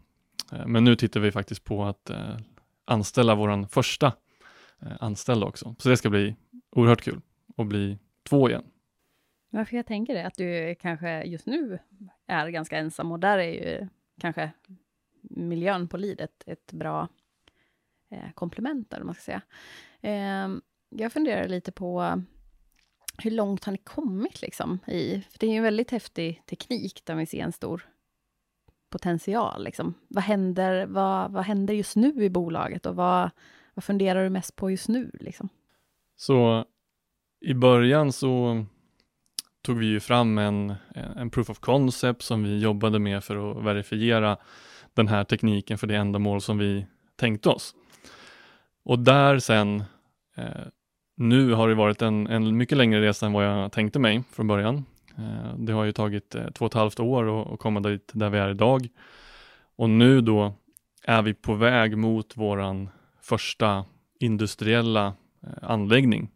Eh, 0.53 0.67
men 0.67 0.83
nu 0.83 0.95
tittar 0.95 1.19
vi 1.19 1.31
faktiskt 1.31 1.63
på 1.63 1.83
att 1.83 2.09
eh, 2.09 2.37
anställa 2.85 3.35
vår 3.35 3.67
första 3.67 4.13
eh, 4.81 4.91
anställda 4.99 5.45
också. 5.45 5.75
Så 5.79 5.89
det 5.89 5.97
ska 5.97 6.09
bli 6.09 6.35
oerhört 6.69 7.01
kul 7.01 7.21
att 7.57 7.67
bli 7.67 7.97
två 8.23 8.49
igen. 8.49 8.63
Varför 9.49 9.75
jag 9.75 9.85
tänker 9.85 10.13
det, 10.13 10.27
att 10.27 10.35
du 10.35 10.75
kanske 10.75 11.23
just 11.23 11.45
nu 11.45 11.79
är 12.27 12.47
ganska 12.47 12.77
ensam 12.77 13.11
och 13.11 13.19
där 13.19 13.37
är 13.37 13.51
ju 13.51 13.87
kanske 14.19 14.51
miljön 15.21 15.87
på 15.87 15.97
LID 15.97 16.21
ett, 16.21 16.43
ett 16.45 16.71
bra 16.71 17.07
eh, 18.09 18.31
komplement, 18.33 18.93
eller 18.93 19.01
vad 19.01 19.05
man 19.05 19.15
ska 19.15 19.23
säga. 19.23 19.41
Eh, 20.01 20.49
jag 20.89 21.13
funderar 21.13 21.47
lite 21.47 21.71
på 21.71 22.23
hur 23.17 23.31
långt 23.31 23.63
har 23.63 23.71
ni 23.71 23.77
kommit 23.77 24.41
liksom 24.41 24.79
i, 24.87 25.21
för 25.21 25.39
det 25.39 25.45
är 25.45 25.51
ju 25.51 25.57
en 25.57 25.63
väldigt 25.63 25.91
häftig 25.91 26.41
teknik 26.45 27.01
där 27.05 27.15
vi 27.15 27.25
ser 27.25 27.43
en 27.43 27.51
stor 27.51 27.89
potential? 28.93 29.63
Liksom? 29.63 29.93
Vad, 30.07 30.23
händer, 30.23 30.85
vad, 30.85 31.31
vad 31.31 31.43
händer 31.43 31.73
just 31.73 31.95
nu 31.95 32.23
i 32.23 32.29
bolaget 32.29 32.85
och 32.85 32.95
vad, 32.95 33.29
vad 33.73 33.83
funderar 33.83 34.23
du 34.23 34.29
mest 34.29 34.55
på 34.55 34.71
just 34.71 34.87
nu? 34.87 35.11
Liksom? 35.19 35.49
Så 36.15 36.65
i 37.41 37.53
början 37.53 38.11
så 38.11 38.65
tog 39.61 39.77
vi 39.77 39.85
ju 39.85 39.99
fram 39.99 40.37
en, 40.37 40.73
en 41.15 41.29
proof 41.29 41.49
of 41.49 41.59
concept 41.59 42.21
som 42.21 42.43
vi 42.43 42.59
jobbade 42.59 42.99
med 42.99 43.23
för 43.23 43.51
att 43.51 43.63
verifiera 43.63 44.37
den 44.93 45.07
här 45.07 45.23
tekniken 45.23 45.77
för 45.77 45.87
det 45.87 45.95
ändamål 45.95 46.41
som 46.41 46.57
vi 46.57 46.85
tänkte 47.15 47.49
oss. 47.49 47.75
Och 48.85 48.99
där 48.99 49.39
sen, 49.39 49.83
eh, 50.35 50.65
nu 51.15 51.53
har 51.53 51.69
det 51.69 51.75
varit 51.75 52.01
en, 52.01 52.27
en 52.27 52.57
mycket 52.57 52.77
längre 52.77 53.01
resa 53.01 53.25
än 53.25 53.33
vad 53.33 53.45
jag 53.45 53.71
tänkte 53.71 53.99
mig 53.99 54.23
från 54.31 54.47
början. 54.47 54.85
Eh, 55.17 55.55
det 55.57 55.73
har 55.73 55.83
ju 55.83 55.91
tagit 55.91 56.35
eh, 56.35 56.49
två 56.49 56.65
och 56.65 56.71
ett 56.71 56.73
halvt 56.73 56.99
år 56.99 57.53
att 57.53 57.59
komma 57.59 57.79
dit 57.79 58.11
där 58.13 58.29
vi 58.29 58.37
är 58.37 58.49
idag. 58.49 58.87
Och 59.75 59.89
nu 59.89 60.21
då 60.21 60.53
är 61.03 61.21
vi 61.21 61.33
på 61.33 61.53
väg 61.53 61.97
mot 61.97 62.37
våran 62.37 62.89
första 63.21 63.85
industriella 64.19 65.13
eh, 65.43 65.49
anläggning 65.61 66.31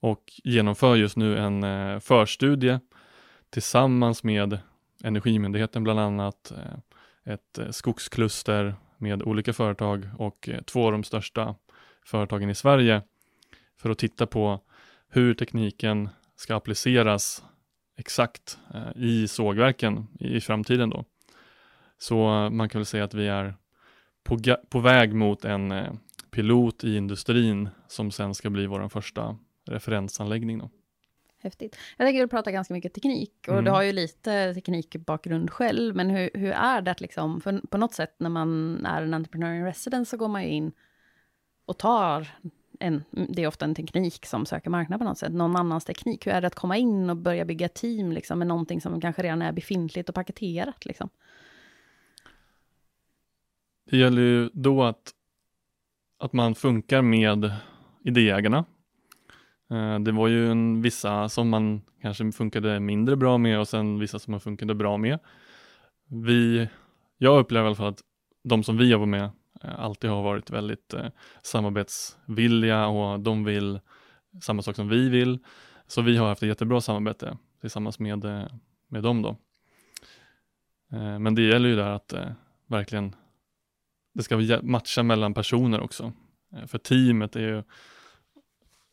och 0.00 0.22
genomför 0.44 0.96
just 0.96 1.16
nu 1.16 1.38
en 1.38 2.00
förstudie 2.00 2.80
tillsammans 3.50 4.24
med 4.24 4.58
Energimyndigheten 5.04 5.84
bland 5.84 6.00
annat, 6.00 6.52
ett 7.24 7.58
skogskluster 7.70 8.74
med 8.96 9.22
olika 9.22 9.52
företag 9.52 10.08
och 10.18 10.48
två 10.66 10.86
av 10.86 10.92
de 10.92 11.04
största 11.04 11.54
företagen 12.04 12.50
i 12.50 12.54
Sverige 12.54 13.02
för 13.76 13.90
att 13.90 13.98
titta 13.98 14.26
på 14.26 14.60
hur 15.08 15.34
tekniken 15.34 16.08
ska 16.36 16.56
appliceras 16.56 17.42
exakt 17.98 18.58
eh, 18.74 19.02
i 19.02 19.28
sågverken 19.28 20.06
i 20.20 20.40
framtiden 20.40 20.90
då. 20.90 21.04
Så 21.98 22.16
man 22.50 22.68
kan 22.68 22.78
väl 22.78 22.86
säga 22.86 23.04
att 23.04 23.14
vi 23.14 23.28
är 23.28 23.54
på, 24.24 24.38
på 24.68 24.80
väg 24.80 25.14
mot 25.14 25.44
en 25.44 25.72
eh, 25.72 25.92
pilot 26.30 26.84
i 26.84 26.96
industrin 26.96 27.68
som 27.88 28.10
sen 28.10 28.34
ska 28.34 28.50
bli 28.50 28.66
vår 28.66 28.88
första 28.88 29.38
referensanläggning. 29.66 30.58
Då. 30.58 30.70
Häftigt. 31.42 31.76
Jag 31.96 32.06
tänker 32.06 32.22
att 32.22 32.30
du 32.30 32.36
pratar 32.36 32.50
ganska 32.50 32.74
mycket 32.74 32.94
teknik 32.94 33.34
och 33.46 33.52
mm. 33.52 33.64
du 33.64 33.70
har 33.70 33.82
ju 33.82 33.92
lite 33.92 34.54
teknikbakgrund 34.54 35.50
själv, 35.50 35.96
men 35.96 36.10
hur, 36.10 36.30
hur 36.34 36.52
är 36.52 36.82
det 36.82 36.90
att 36.90 37.00
liksom, 37.00 37.40
för 37.40 37.60
på 37.70 37.78
något 37.78 37.94
sätt 37.94 38.14
när 38.18 38.30
man 38.30 38.86
är 38.86 39.02
en 39.02 39.14
entreprenör 39.14 39.54
in 39.54 39.64
residence 39.64 40.10
så 40.10 40.16
går 40.16 40.28
man 40.28 40.42
ju 40.42 40.48
in 40.48 40.72
och 41.66 41.78
tar 41.78 42.28
en, 42.80 43.04
det 43.10 43.42
är 43.42 43.48
ofta 43.48 43.64
en 43.64 43.74
teknik 43.74 44.26
som 44.26 44.46
söker 44.46 44.70
marknad 44.70 44.98
på 44.98 45.04
något 45.04 45.18
sätt, 45.18 45.32
någon 45.32 45.56
annans 45.56 45.84
teknik. 45.84 46.26
Hur 46.26 46.32
är 46.32 46.40
det 46.40 46.46
att 46.46 46.54
komma 46.54 46.76
in 46.76 47.10
och 47.10 47.16
börja 47.16 47.44
bygga 47.44 47.68
team 47.68 48.12
liksom, 48.12 48.38
med 48.38 48.48
någonting 48.48 48.80
som 48.80 49.00
kanske 49.00 49.22
redan 49.22 49.42
är 49.42 49.52
befintligt 49.52 50.08
och 50.08 50.14
paketerat? 50.14 50.86
Liksom? 50.86 51.08
Det 53.90 53.96
gäller 53.96 54.22
ju 54.22 54.50
då 54.52 54.82
att, 54.82 55.12
att 56.18 56.32
man 56.32 56.54
funkar 56.54 57.02
med 57.02 57.50
idéägarna. 58.04 58.64
Eh, 59.70 59.98
det 59.98 60.12
var 60.12 60.28
ju 60.28 60.50
en, 60.50 60.82
vissa 60.82 61.28
som 61.28 61.48
man 61.48 61.82
kanske 62.02 62.32
funkade 62.32 62.80
mindre 62.80 63.16
bra 63.16 63.38
med 63.38 63.60
och 63.60 63.68
sen 63.68 63.98
vissa 63.98 64.18
som 64.18 64.30
man 64.30 64.40
funkade 64.40 64.74
bra 64.74 64.96
med. 64.96 65.18
Vi, 66.06 66.68
jag 67.18 67.38
upplever 67.40 67.64
i 67.64 67.66
alla 67.66 67.76
fall 67.76 67.88
att 67.88 68.02
de 68.44 68.62
som 68.62 68.76
vi 68.76 68.90
jobbar 68.90 69.06
med 69.06 69.30
Eh, 69.64 69.80
alltid 69.80 70.10
har 70.10 70.22
varit 70.22 70.50
väldigt 70.50 70.94
eh, 70.94 71.06
samarbetsvilliga 71.42 72.86
och 72.86 73.20
de 73.20 73.44
vill 73.44 73.80
samma 74.42 74.62
sak 74.62 74.76
som 74.76 74.88
vi 74.88 75.08
vill. 75.08 75.38
Så 75.86 76.02
vi 76.02 76.16
har 76.16 76.28
haft 76.28 76.42
ett 76.42 76.48
jättebra 76.48 76.80
samarbete 76.80 77.38
tillsammans 77.60 77.98
med, 77.98 78.24
eh, 78.24 78.46
med 78.88 79.02
dem 79.02 79.22
då. 79.22 79.36
Eh, 80.92 81.18
men 81.18 81.34
det 81.34 81.42
gäller 81.42 81.68
ju 81.68 81.76
där 81.76 81.90
att 81.90 82.12
eh, 82.12 82.30
verkligen 82.66 83.14
det 84.14 84.22
ska 84.22 84.60
matcha 84.62 85.02
mellan 85.02 85.34
personer 85.34 85.80
också. 85.80 86.12
Eh, 86.52 86.66
för 86.66 86.78
teamet 86.78 87.36
är 87.36 87.40
ju 87.40 87.62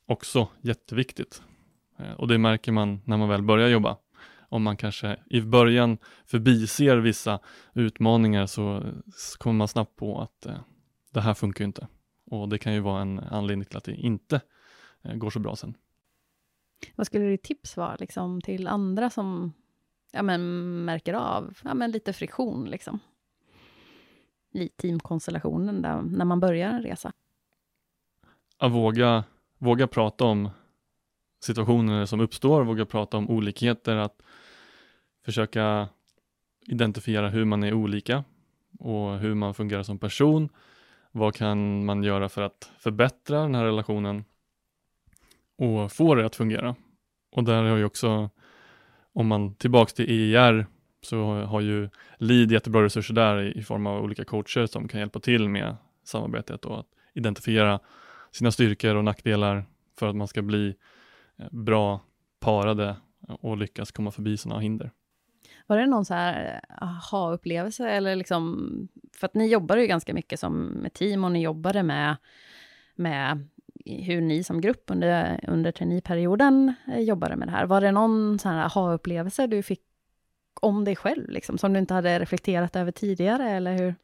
också 0.05 0.48
jätteviktigt. 0.62 1.43
Eh, 2.00 2.12
och 2.12 2.27
det 2.27 2.38
märker 2.38 2.72
man 2.72 3.01
när 3.05 3.17
man 3.17 3.29
väl 3.29 3.41
börjar 3.41 3.69
jobba 3.69 3.98
om 4.55 4.63
man 4.63 4.77
kanske 4.77 5.19
i 5.29 5.41
början 5.41 5.97
förbiser 6.25 6.97
vissa 6.97 7.39
utmaningar 7.74 8.45
så, 8.45 8.83
kommer 9.38 9.57
man 9.57 9.67
snabbt 9.67 9.95
på 9.95 10.21
att 10.21 10.45
eh, 10.45 10.59
det 11.12 11.21
här 11.21 11.33
funkar 11.33 11.63
ju 11.63 11.65
inte. 11.65 11.88
Och 12.25 12.50
det 12.50 12.57
kan 12.57 12.74
ju 12.74 12.79
vara 12.79 13.01
en 13.01 13.19
anledning 13.19 13.65
till 13.65 13.77
att 13.77 13.83
det 13.83 13.95
inte 13.95 14.41
eh, 15.01 15.15
går 15.15 15.29
så 15.29 15.39
bra 15.39 15.55
sen. 15.55 15.77
Vad 16.95 17.07
skulle 17.07 17.25
ditt 17.25 17.43
tips 17.43 17.77
vara 17.77 17.95
liksom, 17.95 18.41
till 18.41 18.67
andra 18.67 19.09
som 19.09 19.53
ja, 20.12 20.24
men, 20.24 20.85
märker 20.85 21.13
av 21.13 21.57
ja, 21.63 21.74
men, 21.74 21.91
lite 21.91 22.13
friktion 22.13 22.65
liksom, 22.65 23.00
i 24.53 24.69
teamkonstellationen 24.69 25.81
där, 25.81 26.01
när 26.01 26.25
man 26.25 26.39
börjar 26.39 26.69
en 26.69 26.81
resa? 26.81 27.13
Att 28.57 28.71
våga, 28.71 29.24
våga 29.57 29.88
prata 29.88 30.25
om 30.25 30.50
situationer 31.39 32.05
som 32.05 32.19
uppstår, 32.19 32.63
våga 32.63 32.85
prata 32.85 33.17
om 33.17 33.29
olikheter, 33.29 33.95
att 33.95 34.21
försöka 35.25 35.89
identifiera 36.65 37.29
hur 37.29 37.46
man 37.46 37.63
är 37.63 37.74
olika 37.74 38.24
och 38.79 39.20
hur 39.20 39.34
man 39.34 39.53
fungerar 39.53 39.84
som 39.84 40.00
person. 40.00 40.50
Vad 41.12 41.36
kan 41.36 41.86
man 41.86 42.03
göra 42.03 42.29
för 42.29 42.41
att 42.41 42.72
förbättra 42.79 43.41
den 43.41 43.55
här 43.55 43.65
relationen 43.65 44.25
och 45.58 45.91
få 45.91 46.15
det 46.15 46.25
att 46.25 46.36
fungera? 46.36 46.75
Och 47.32 47.44
där 47.44 47.63
har 47.63 47.77
ju 47.77 47.86
också, 47.86 48.29
om 49.13 49.27
man 49.27 49.55
tillbaks 49.55 49.94
till 49.94 50.10
EIR, 50.10 50.65
så 51.01 51.41
har 51.41 51.62
ju 51.62 51.89
LEED 52.17 52.51
jättebra 52.51 52.84
resurser 52.84 53.13
där 53.13 53.58
i 53.58 53.63
form 53.63 53.88
av 53.88 54.03
olika 54.03 54.25
coacher 54.25 54.65
som 54.65 54.88
kan 54.88 55.00
hjälpa 55.00 55.20
till 55.20 55.50
med 55.50 55.75
samarbetet 56.03 56.65
och 56.65 56.79
att 56.79 56.88
identifiera 57.13 57.79
sina 58.32 58.51
styrkor 58.51 58.96
och 58.96 59.03
nackdelar 59.03 59.65
för 60.00 60.08
att 60.08 60.15
man 60.15 60.27
ska 60.27 60.41
bli 60.41 60.75
eh, 61.38 61.48
bra 61.51 62.01
parade 62.39 62.96
och 63.27 63.58
lyckas 63.58 63.91
komma 63.91 64.12
förbi 64.12 64.38
sådana 64.38 64.62
hinder. 64.62 64.91
Var 65.67 65.77
det 65.77 65.86
någon 65.86 66.05
så 66.05 66.13
här 66.13 66.62
eh, 66.79 66.88
aha-upplevelse? 66.88 67.89
Eller 67.89 68.15
liksom, 68.15 68.69
för 69.13 69.25
att 69.25 69.34
ni 69.34 69.48
jobbade 69.48 69.81
ju 69.81 69.88
ganska 69.88 70.13
mycket 70.13 70.39
som 70.39 70.63
med 70.63 70.93
team 70.93 71.24
och 71.24 71.31
ni 71.31 71.41
jobbade 71.41 71.84
med, 71.84 72.15
med 72.95 73.48
hur 73.86 74.22
ni 74.22 74.43
som 74.43 74.62
grupp 74.62 74.84
under, 74.88 75.39
under 75.48 75.72
traineeperioden 75.72 76.74
eh, 76.88 77.00
jobbade 77.00 77.36
med 77.36 77.48
det 77.48 77.51
här. 77.51 77.65
Var 77.65 77.81
det 77.81 77.91
någon 77.91 78.39
så 78.39 78.50
här 78.50 78.65
aha-upplevelse 78.65 79.48
du 79.48 79.63
fick 79.63 79.81
om 80.62 80.84
dig 80.84 80.95
själv, 80.95 81.29
liksom, 81.29 81.57
som 81.57 81.74
du 81.74 81.79
inte 81.79 81.93
hade 81.93 82.19
reflekterat 82.19 82.75
över 82.75 82.91
tidigare, 82.91 83.50
eller 83.50 83.77
hur? 83.77 83.95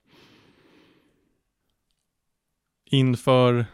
Inför 2.85 3.65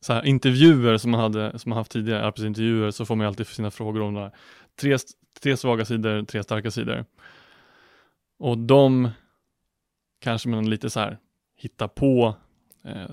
så 0.00 0.12
här, 0.12 0.26
intervjuer 0.26 0.98
som 0.98 1.10
man, 1.10 1.20
hade, 1.20 1.58
som 1.58 1.70
man 1.70 1.76
haft 1.76 1.92
tidigare, 1.92 2.24
arbetsintervjuer, 2.24 2.90
så 2.90 3.06
får 3.06 3.16
man 3.16 3.26
alltid 3.26 3.46
sina 3.46 3.70
frågor 3.70 4.00
om 4.02 4.14
det 4.14 4.20
här. 4.20 4.32
Tre, 4.80 4.98
tre 5.40 5.56
svaga 5.56 5.84
sidor, 5.84 6.22
tre 6.22 6.42
starka 6.42 6.70
sidor. 6.70 7.04
Och 8.38 8.58
de 8.58 9.10
kanske 10.20 10.48
man 10.48 10.70
lite 10.70 10.90
så 10.90 11.00
här 11.00 11.18
hittar 11.56 11.88
på 11.88 12.34
eh, 12.84 13.10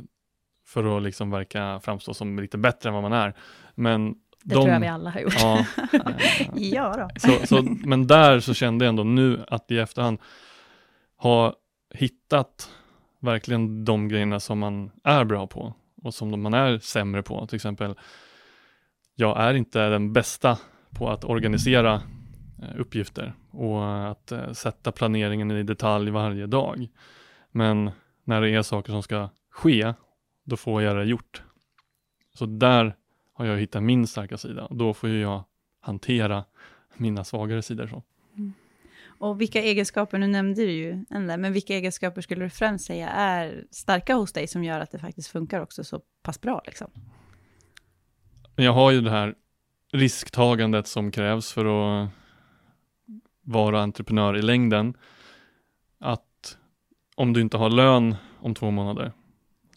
för 0.65 0.97
att 0.97 1.03
liksom 1.03 1.31
verka 1.31 1.79
framstå 1.79 2.13
som 2.13 2.39
lite 2.39 2.57
bättre 2.57 2.89
än 2.89 2.93
vad 2.93 3.03
man 3.03 3.13
är. 3.13 3.33
Men 3.75 4.13
det 4.43 4.55
de, 4.55 4.61
tror 4.61 4.69
jag 4.69 4.79
vi 4.79 4.87
alla 4.87 5.09
har 5.09 5.19
gjort. 5.19 5.33
Ja, 5.37 5.65
ja 6.55 6.95
då. 6.97 7.19
Så, 7.19 7.47
så, 7.47 7.61
men 7.63 8.07
där 8.07 8.39
så 8.39 8.53
kände 8.53 8.85
jag 8.85 8.89
ändå 8.89 9.03
nu 9.03 9.45
att 9.47 9.71
i 9.71 9.79
efterhand 9.79 10.19
ha 11.17 11.53
hittat 11.93 12.69
verkligen 13.19 13.85
de 13.85 14.07
grejerna 14.07 14.39
som 14.39 14.59
man 14.59 14.91
är 15.03 15.25
bra 15.25 15.47
på 15.47 15.73
och 16.03 16.13
som 16.13 16.41
man 16.41 16.53
är 16.53 16.79
sämre 16.79 17.23
på. 17.23 17.47
Till 17.47 17.55
exempel, 17.55 17.95
jag 19.15 19.39
är 19.39 19.53
inte 19.53 19.89
den 19.89 20.13
bästa 20.13 20.57
på 20.89 21.09
att 21.09 21.23
organisera 21.23 22.01
eh, 22.61 22.79
uppgifter 22.79 23.33
och 23.51 24.11
att 24.11 24.31
eh, 24.31 24.51
sätta 24.51 24.91
planeringen 24.91 25.51
i 25.51 25.63
detalj 25.63 26.11
varje 26.11 26.45
dag. 26.45 26.87
Men 27.51 27.91
när 28.23 28.41
det 28.41 28.49
är 28.49 28.61
saker 28.61 28.91
som 28.91 29.03
ska 29.03 29.29
ske, 29.49 29.93
då 30.43 30.57
får 30.57 30.81
jag 30.81 30.97
det 30.97 31.03
gjort. 31.03 31.43
Så 32.33 32.45
där 32.45 32.95
har 33.33 33.45
jag 33.45 33.57
hittat 33.57 33.83
min 33.83 34.07
starka 34.07 34.37
sida. 34.37 34.67
Då 34.71 34.93
får 34.93 35.09
jag 35.09 35.43
hantera 35.79 36.43
mina 36.95 37.23
svagare 37.23 37.61
sidor. 37.61 37.87
Så. 37.87 38.03
Mm. 38.37 38.53
Och 39.19 39.41
vilka 39.41 39.61
egenskaper, 39.61 40.17
nu 40.17 40.27
nämnde 40.27 40.61
du 40.61 40.71
ju 40.71 41.05
en 41.09 41.27
där, 41.27 41.37
men 41.37 41.53
vilka 41.53 41.73
egenskaper 41.73 42.21
skulle 42.21 42.45
du 42.45 42.49
främst 42.49 42.85
säga 42.85 43.09
är 43.09 43.65
starka 43.71 44.15
hos 44.15 44.33
dig 44.33 44.47
som 44.47 44.63
gör 44.63 44.79
att 44.79 44.91
det 44.91 44.99
faktiskt 44.99 45.27
funkar 45.27 45.61
också 45.61 45.83
så 45.83 46.01
pass 46.21 46.41
bra? 46.41 46.61
Liksom? 46.65 46.87
Jag 48.55 48.73
har 48.73 48.91
ju 48.91 49.01
det 49.01 49.09
här 49.09 49.35
risktagandet 49.91 50.87
som 50.87 51.11
krävs 51.11 51.51
för 51.51 51.65
att 51.65 52.09
vara 53.41 53.81
entreprenör 53.81 54.37
i 54.37 54.41
längden. 54.41 54.93
Att 55.99 56.57
om 57.15 57.33
du 57.33 57.41
inte 57.41 57.57
har 57.57 57.69
lön 57.69 58.15
om 58.39 58.55
två 58.55 58.71
månader, 58.71 59.11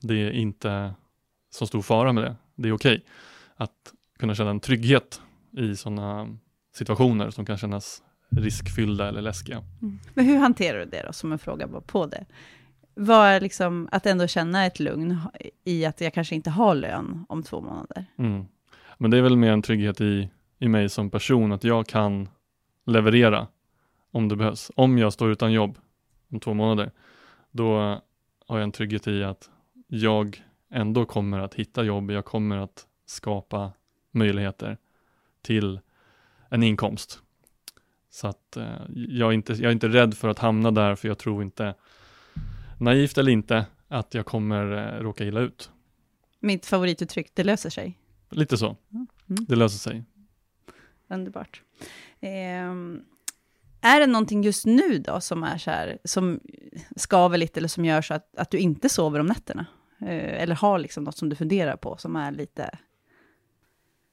det 0.01 0.15
är 0.15 0.31
inte 0.31 0.95
så 1.51 1.67
stor 1.67 1.83
fara 1.83 2.13
med 2.13 2.25
det. 2.25 2.37
Det 2.57 2.69
är 2.69 2.73
okej 2.73 2.97
okay. 2.97 3.07
att 3.57 3.93
kunna 4.19 4.35
känna 4.35 4.51
en 4.51 4.61
trygghet 4.61 5.21
i 5.57 5.77
sådana 5.77 6.37
situationer 6.75 7.31
som 7.31 7.47
kan 7.47 7.59
kännas 7.59 8.03
riskfyllda 8.31 9.09
eller 9.09 9.23
läskiga. 9.23 9.65
Men 10.15 10.25
hur 10.25 10.39
hanterar 10.39 10.79
du 10.79 10.85
det 10.85 11.03
då, 11.07 11.13
som 11.13 11.33
en 11.33 11.39
fråga 11.39 11.69
på 11.87 12.07
det? 12.07 12.27
Vad 12.95 13.27
är 13.27 13.41
liksom, 13.41 13.89
att 13.93 14.07
ändå 14.07 14.27
känna 14.27 14.67
ett 14.67 14.81
lugn 14.81 15.19
i 15.65 15.85
att 15.85 16.01
jag 16.01 16.15
kanske 16.15 16.35
inte 16.35 16.51
har 16.51 16.75
lön 16.75 17.25
om 17.29 17.43
två 17.43 17.61
månader? 17.61 18.07
Mm. 18.19 18.47
Men 19.03 19.11
det 19.11 19.19
är 19.19 19.23
väl 19.23 19.37
mer 19.37 19.53
en 19.53 19.63
trygghet 19.63 20.01
i, 20.01 20.29
i 20.59 20.69
mig 20.69 20.89
som 20.89 21.11
person, 21.11 21.53
att 21.53 21.65
jag 21.65 21.87
kan 21.87 22.29
leverera 22.87 23.47
om 24.11 24.29
det 24.29 24.37
behövs. 24.37 24.71
Om 24.77 24.99
jag 24.99 25.13
står 25.13 25.31
utan 25.31 25.53
jobb 25.53 25.79
om 26.31 26.41
två 26.41 26.55
månader, 26.55 26.91
då 27.51 27.77
har 28.47 28.59
jag 28.59 28.63
en 28.63 28.73
trygghet 28.73 29.09
i 29.09 29.25
att 29.25 29.51
jag 29.87 30.45
ändå 30.71 31.05
kommer 31.05 31.39
att 31.39 31.55
hitta 31.55 31.83
jobb, 31.83 32.11
jag 32.11 32.25
kommer 32.25 32.57
att 32.57 32.87
skapa 33.07 33.73
möjligheter 34.11 34.79
till 35.43 35.81
en 36.49 36.63
inkomst. 36.63 37.23
Så 38.11 38.27
att 38.27 38.57
eh, 38.57 38.65
jag, 38.95 39.29
är 39.29 39.33
inte, 39.33 39.53
jag 39.53 39.65
är 39.65 39.73
inte 39.73 39.89
rädd 39.89 40.15
för 40.15 40.29
att 40.29 40.39
hamna 40.39 40.71
där, 40.71 40.95
för 40.95 41.09
jag 41.09 41.19
tror 41.19 41.43
inte, 41.43 41.75
naivt 42.81 43.19
eller 43.19 43.33
inte, 43.33 43.67
att 43.89 44.15
jag 44.15 44.27
kommer 44.27 44.73
eh, 44.73 45.03
råka 45.03 45.25
illa 45.25 45.41
ut. 45.41 45.71
Mitt 46.41 46.67
favorituttryck, 46.67 47.31
det 47.35 47.45
löser 47.45 47.71
sig. 47.71 47.99
Lite 48.31 48.57
så. 48.57 48.77
Mm. 48.93 49.07
Det 49.27 49.57
löser 49.57 49.79
sig. 49.79 50.05
Underbart. 51.09 51.63
Ehm, 52.21 53.03
är 53.81 54.01
det 54.01 54.07
någonting 54.07 54.43
just 54.43 54.67
nu 54.67 54.99
då 54.99 55.21
som 55.21 55.45
är 55.45 55.59
så 55.59 55.71
här, 55.71 55.99
som 56.05 56.41
skaver 56.97 57.39
lite 57.39 57.61
eller 57.61 57.69
som 57.69 57.85
gör 57.85 58.03
så 58.03 58.15
att, 58.15 58.37
att 58.37 58.51
du 58.51 58.59
inte 58.59 58.89
sover 58.89 59.21
om 59.21 59.27
nätterna? 59.27 59.67
Eh, 60.01 60.43
eller 60.43 60.55
har 60.55 60.79
liksom 60.79 61.05
något 61.05 61.17
som 61.17 61.29
du 61.29 61.37
funderar 61.37 61.77
på 61.77 61.97
som 61.97 62.17
är 62.17 62.33
lite... 62.33 62.79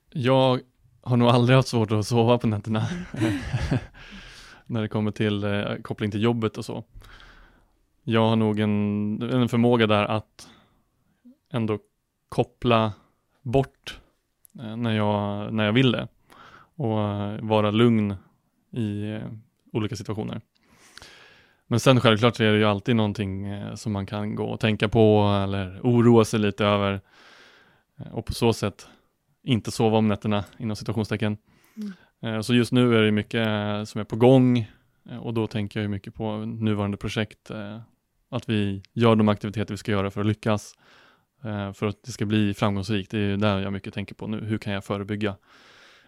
Jag 0.09 0.59
har 1.01 1.17
nog 1.17 1.29
aldrig 1.29 1.55
haft 1.55 1.67
svårt 1.67 1.91
att 1.91 2.07
sova 2.07 2.37
på 2.37 2.47
nätterna. 2.47 2.87
När 4.65 4.81
det 4.81 4.87
kommer 4.87 5.11
till 5.11 5.43
eh, 5.43 5.75
koppling 5.81 6.11
till 6.11 6.23
jobbet 6.23 6.57
och 6.57 6.65
så. 6.65 6.83
Jag 8.03 8.29
har 8.29 8.35
nog 8.35 8.59
en, 8.59 9.21
en 9.21 9.49
förmåga 9.49 9.87
där 9.87 10.03
att 10.03 10.49
ändå 11.51 11.79
koppla 12.29 12.93
bort 13.41 13.99
eh, 13.99 14.06
när, 14.57 14.91
jag, 14.91 15.53
när 15.53 15.65
jag 15.65 15.73
vill 15.73 15.91
det 15.91 16.07
och 16.75 16.99
eh, 17.01 17.39
vara 17.41 17.71
lugn 17.71 18.15
i 18.71 19.11
eh, 19.11 19.21
olika 19.73 19.95
situationer. 19.95 20.41
Men 21.67 21.79
sen 21.79 21.99
självklart 21.99 22.39
är 22.39 22.51
det 22.51 22.57
ju 22.57 22.65
alltid 22.65 22.95
någonting 22.95 23.47
eh, 23.47 23.75
som 23.75 23.91
man 23.91 24.05
kan 24.05 24.35
gå 24.35 24.45
och 24.45 24.59
tänka 24.59 24.89
på 24.89 25.23
eller 25.43 25.79
oroa 25.83 26.25
sig 26.25 26.39
lite 26.39 26.65
över 26.65 27.01
eh, 27.99 28.11
och 28.13 28.25
på 28.25 28.33
så 28.33 28.53
sätt 28.53 28.87
inte 29.43 29.71
sova 29.71 29.97
om 29.97 30.07
nätterna 30.07 30.43
inom 30.57 30.75
situationstecken. 30.75 31.37
Mm. 31.75 32.35
Eh, 32.35 32.41
Så 32.41 32.53
just 32.53 32.71
nu 32.71 32.97
är 32.97 33.01
det 33.01 33.11
mycket 33.11 33.47
eh, 33.47 33.83
som 33.83 34.01
är 34.01 34.05
på 34.05 34.15
gång 34.15 34.57
eh, 35.09 35.17
och 35.17 35.33
då 35.33 35.47
tänker 35.47 35.81
jag 35.81 35.89
mycket 35.89 36.13
på 36.15 36.37
nuvarande 36.37 36.97
projekt, 36.97 37.49
eh, 37.49 37.79
att 38.29 38.49
vi 38.49 38.83
gör 38.93 39.15
de 39.15 39.29
aktiviteter 39.29 39.73
vi 39.73 39.77
ska 39.77 39.91
göra 39.91 40.11
för 40.11 40.21
att 40.21 40.27
lyckas, 40.27 40.75
eh, 40.77 40.81
för 41.75 41.85
att 41.85 42.03
det 42.03 42.11
ska 42.11 42.25
bli 42.25 42.53
framgångsrikt. 42.53 43.11
Det 43.11 43.19
är 43.19 43.37
där 43.37 43.59
jag 43.59 43.73
mycket 43.73 43.93
tänker 43.93 44.15
på 44.15 44.27
nu. 44.27 44.45
Hur 44.45 44.57
kan 44.57 44.73
jag 44.73 44.83
förebygga 44.85 45.35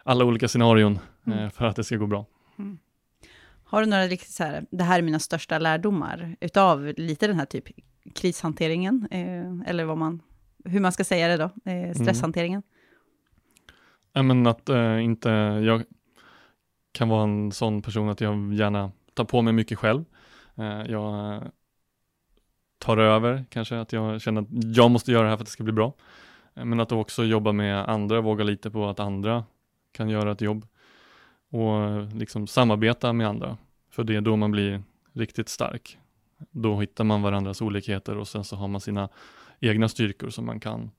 alla 0.03 0.25
olika 0.25 0.47
scenarion 0.47 0.99
eh, 1.27 1.33
Mm. 1.33 1.51
för 1.51 1.65
att 1.65 1.75
det 1.75 1.83
ska 1.83 1.95
gå 1.95 2.07
bra? 2.07 2.25
Har 3.63 3.81
du 3.81 3.87
några 3.87 4.07
riktigt 4.07 4.31
så 4.31 4.43
här, 4.43 4.65
det 4.71 4.83
här 4.83 4.99
är 4.99 5.03
mina 5.03 5.19
största 5.19 5.59
lärdomar, 5.59 6.35
utav 6.39 6.93
lite 6.97 7.27
den 7.27 7.35
här 7.39 7.45
typ 7.45 7.63
krishanteringen, 8.15 9.07
eh, 9.11 9.69
eller 9.69 9.85
vad 9.85 9.97
man, 9.97 10.21
hur 10.65 10.79
man 10.79 10.91
ska 10.91 11.03
säga 11.03 11.27
det 11.27 11.37
då, 11.37 11.71
eh, 11.71 11.93
stresshanteringen? 11.93 12.63
Ja, 14.13 14.23
men 14.23 14.47
att 14.47 14.69
eh, 14.69 15.03
inte, 15.03 15.29
jag 15.65 15.83
kan 16.91 17.09
vara 17.09 17.23
en 17.23 17.51
sån 17.51 17.81
person 17.81 18.09
att 18.09 18.21
jag 18.21 18.53
gärna 18.53 18.91
tar 19.13 19.23
på 19.25 19.41
mig 19.41 19.53
mycket 19.53 19.77
själv. 19.79 20.05
Eh, 20.57 20.91
jag 20.91 21.35
eh, 21.35 21.41
tar 22.79 22.97
över 22.97 23.45
kanske, 23.49 23.79
att 23.79 23.93
jag 23.93 24.21
känner 24.21 24.41
att 24.41 24.47
jag 24.75 24.91
måste 24.91 25.11
göra 25.11 25.23
det 25.23 25.29
här 25.29 25.37
för 25.37 25.43
att 25.43 25.47
det 25.47 25.51
ska 25.51 25.63
bli 25.63 25.73
bra. 25.73 25.93
Eh, 26.55 26.65
men 26.65 26.79
att 26.79 26.91
också 26.91 27.23
jobba 27.23 27.51
med 27.51 27.89
andra, 27.89 28.21
våga 28.21 28.43
lita 28.43 28.69
på 28.69 28.89
att 28.89 28.99
andra 28.99 29.43
kan 29.91 30.09
göra 30.09 30.31
ett 30.31 30.41
jobb. 30.41 30.67
Och 31.49 31.81
eh, 31.81 32.15
liksom 32.15 32.47
samarbeta 32.47 33.13
med 33.13 33.27
andra, 33.27 33.57
för 33.91 34.03
det 34.03 34.15
är 34.15 34.21
då 34.21 34.35
man 34.35 34.51
blir 34.51 34.83
riktigt 35.13 35.49
stark. 35.49 35.97
Då 36.51 36.79
hittar 36.79 37.03
man 37.03 37.21
varandras 37.21 37.61
olikheter 37.61 38.17
och 38.17 38.27
sen 38.27 38.43
så 38.43 38.55
har 38.55 38.67
man 38.67 38.81
sina 38.81 39.09
egna 39.59 39.89
styrkor 39.89 40.29
som 40.29 40.45
man 40.45 40.59
kan 40.59 40.91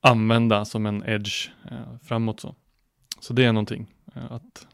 använda 0.00 0.64
som 0.64 0.86
en 0.86 1.04
edge 1.06 1.50
eh, 1.70 1.98
framåt. 2.02 2.40
Så. 2.40 2.54
så 3.20 3.32
det 3.32 3.44
är 3.44 3.52
någonting 3.52 3.94
att 4.14 4.66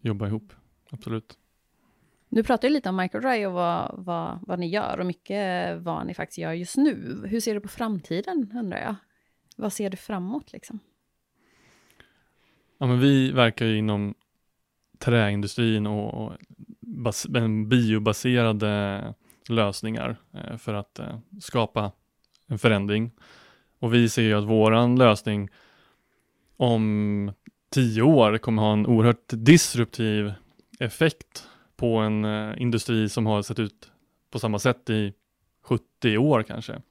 jobba 0.00 0.26
ihop, 0.26 0.52
absolut. 0.90 1.38
Du 2.36 2.42
pratar 2.42 2.68
ju 2.68 2.74
lite 2.74 2.88
om 2.88 2.96
Microdry 2.96 3.46
och 3.46 3.52
vad, 3.52 3.94
vad, 3.98 4.38
vad 4.42 4.58
ni 4.58 4.68
gör 4.68 5.00
och 5.00 5.06
mycket 5.06 5.76
vad 5.82 6.06
ni 6.06 6.14
faktiskt 6.14 6.38
gör 6.38 6.52
just 6.52 6.76
nu. 6.76 7.22
Hur 7.26 7.40
ser 7.40 7.54
du 7.54 7.60
på 7.60 7.68
framtiden, 7.68 8.52
undrar 8.54 8.78
jag? 8.78 8.94
Vad 9.56 9.72
ser 9.72 9.90
du 9.90 9.96
framåt 9.96 10.52
liksom? 10.52 10.78
Ja, 12.78 12.86
men 12.86 13.00
vi 13.00 13.32
verkar 13.32 13.66
ju 13.66 13.78
inom 13.78 14.14
träindustrin 14.98 15.86
och, 15.86 16.14
och 16.14 16.32
bas, 16.80 17.26
biobaserade 17.66 19.14
lösningar 19.48 20.16
eh, 20.34 20.56
för 20.56 20.74
att 20.74 20.98
eh, 20.98 21.18
skapa 21.40 21.92
en 22.46 22.58
förändring. 22.58 23.10
Och 23.78 23.94
vi 23.94 24.08
ser 24.08 24.22
ju 24.22 24.34
att 24.34 24.44
våran 24.44 24.96
lösning 24.96 25.48
om 26.56 27.32
tio 27.70 28.02
år 28.02 28.38
kommer 28.38 28.62
ha 28.62 28.72
en 28.72 28.86
oerhört 28.86 29.28
disruptiv 29.28 30.32
effekt 30.78 31.48
på 31.76 31.96
en 31.96 32.24
eh, 32.24 32.62
industri 32.62 33.08
som 33.08 33.26
har 33.26 33.42
sett 33.42 33.58
ut 33.58 33.90
på 34.30 34.38
samma 34.38 34.58
sätt 34.58 34.90
i 34.90 35.14
70 35.62 36.18
år 36.18 36.42
kanske. 36.42 36.82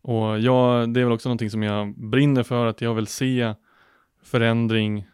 Och 0.00 0.40
jag, 0.40 0.94
det 0.94 1.00
är 1.00 1.04
väl 1.04 1.12
också 1.12 1.28
någonting 1.28 1.50
som 1.50 1.62
jag 1.62 1.94
brinner 1.98 2.42
för, 2.42 2.66
att 2.66 2.80
jag 2.80 2.94
vill 2.94 3.06
se 3.06 3.54
förändring 4.22 5.06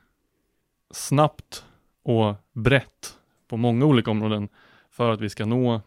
snabbt 0.90 1.64
och 2.02 2.34
brett 2.52 3.18
på 3.48 3.56
många 3.56 3.84
olika 3.84 4.10
områden 4.10 4.48
för 4.90 5.10
att 5.10 5.20
vi 5.20 5.28
ska 5.28 5.46
nå 5.46 5.80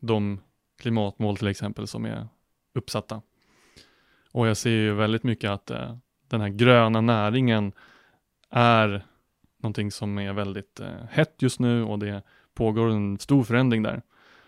de 0.00 0.40
klimatmål 0.78 1.36
till 1.36 1.48
exempel 1.48 1.86
som 1.86 2.04
är 2.04 2.28
uppsatta. 2.74 3.22
Och 4.32 4.48
jag 4.48 4.56
ser 4.56 4.70
ju 4.70 4.94
väldigt 4.94 5.22
mycket 5.22 5.50
att 5.50 5.70
eh, 5.70 5.96
den 6.28 6.40
här 6.40 6.48
gröna 6.48 7.00
näringen 7.00 7.72
är 8.50 9.04
någonting 9.58 9.90
som 9.90 10.18
är 10.18 10.32
väldigt 10.32 10.80
eh, 10.80 10.88
hett 11.10 11.34
just 11.42 11.60
nu 11.60 11.84
och 11.84 11.98
det 11.98 12.22
pågår 12.54 12.90
en 12.90 13.18
stor 13.18 13.44
förändring 13.44 13.82
där. 13.82 14.02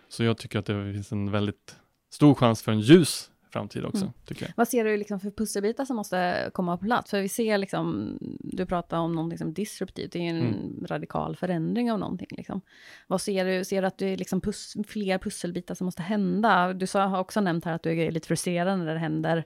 Så 0.09 0.25
jag 0.25 0.38
tycker 0.38 0.59
att 0.59 0.66
det 0.66 0.92
finns 0.92 1.12
en 1.12 1.31
väldigt 1.31 1.77
stor 2.12 2.35
chans 2.35 2.62
för 2.62 2.73
en 2.73 2.81
ljus 2.81 3.31
framtid 3.53 3.85
också, 3.85 4.03
Mm. 4.05 4.12
tycker 4.27 4.46
jag. 4.46 4.53
Vad 4.57 4.68
ser 4.68 4.85
du 4.85 4.96
liksom 4.96 5.20
för 5.20 5.31
pusselbitar 5.31 5.85
som 5.85 5.96
måste 5.96 6.51
komma 6.55 6.77
på 6.77 6.85
plats? 6.85 7.11
För 7.11 7.20
vi 7.20 7.29
ser 7.29 7.59
liksom, 7.59 8.18
du 8.40 8.66
pratar 8.66 8.99
om 8.99 9.12
någonting 9.14 9.38
som 9.38 9.53
disruptivt, 9.55 10.12
det 10.12 10.18
är 10.18 10.23
ju 10.23 10.29
en 10.29 10.40
Mm. 10.40 10.87
radikal 10.87 11.37
förändring 11.37 11.92
av 11.92 11.99
någonting. 11.99 12.29
Liksom. 12.31 12.61
Vad 13.07 13.20
ser 13.20 13.44
du? 13.44 13.64
Ser 13.64 13.81
du 13.83 13.87
att 13.88 13.99
det 13.99 14.07
är 14.07 14.16
liksom 14.16 14.40
pus 14.40 14.75
fler 14.88 15.18
pusselbitar 15.18 15.75
som 15.75 15.85
måste 15.85 16.03
hända? 16.03 16.73
Du 16.73 16.87
sa, 16.87 17.05
har 17.07 17.18
också 17.20 17.40
nämnt 17.40 17.64
här 17.64 17.73
att 17.75 17.83
du 17.83 18.01
är 18.03 18.11
lite 18.11 18.29
frustrerad 18.29 18.79
när 18.79 18.94
det 18.94 19.01
händer 19.01 19.44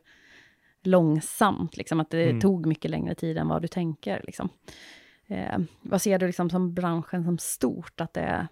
långsamt, 0.82 1.76
liksom, 1.76 2.00
att 2.00 2.10
det 2.10 2.24
Mm. 2.24 2.40
tog 2.40 2.66
mycket 2.66 2.90
längre 2.90 3.14
tid 3.14 3.38
än 3.38 3.48
vad 3.48 3.62
du 3.62 3.68
tänker. 3.68 4.22
Liksom. 4.24 4.48
Eh, 5.26 5.58
vad 5.82 6.02
ser 6.02 6.18
du 6.18 6.26
liksom 6.26 6.50
som 6.50 6.74
branschen 6.74 7.24
som 7.24 7.38
stort? 7.38 8.00
Att 8.00 8.14
det, 8.14 8.48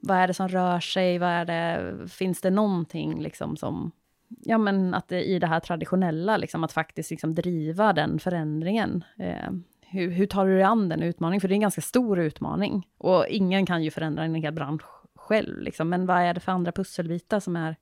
vad 0.00 0.16
är 0.16 0.26
det 0.26 0.34
som 0.34 0.48
rör 0.48 0.80
sig? 0.80 1.18
Vad 1.18 1.28
är 1.28 1.44
det, 1.44 2.08
finns 2.08 2.40
det 2.40 2.50
någonting 2.50 3.22
liksom 3.22 3.56
som 3.56 3.92
ja, 4.28 4.58
men 4.58 4.94
att 4.94 5.08
det, 5.08 5.24
i 5.24 5.38
det 5.38 5.46
här 5.46 5.60
traditionella, 5.60 6.36
liksom, 6.36 6.64
att 6.64 6.72
faktiskt 6.72 7.10
liksom 7.10 7.34
driva 7.34 7.92
den 7.92 8.18
förändringen. 8.18 9.04
Eh, 9.18 9.50
hur, 9.80 10.10
hur 10.10 10.26
tar 10.26 10.46
du 10.46 10.54
dig 10.54 10.62
an 10.62 10.88
den 10.88 11.02
utmaningen? 11.02 11.40
För 11.40 11.48
det 11.48 11.52
är 11.52 11.56
en 11.56 11.60
ganska 11.60 11.80
stor 11.80 12.18
utmaning. 12.18 12.86
Och 12.98 13.26
ingen 13.28 13.66
kan 13.66 13.82
ju 13.82 13.90
förändra 13.90 14.24
en 14.24 14.34
hel 14.34 14.52
bransch 14.52 14.82
själv. 15.14 15.60
Liksom. 15.60 15.88
Men 15.88 16.06
vad 16.06 16.16
är 16.16 16.34
det 16.34 16.40
för 16.40 16.52
andra 16.52 16.72
pusselbitar 16.72 17.40
som 17.40 17.56
är... 17.56 17.76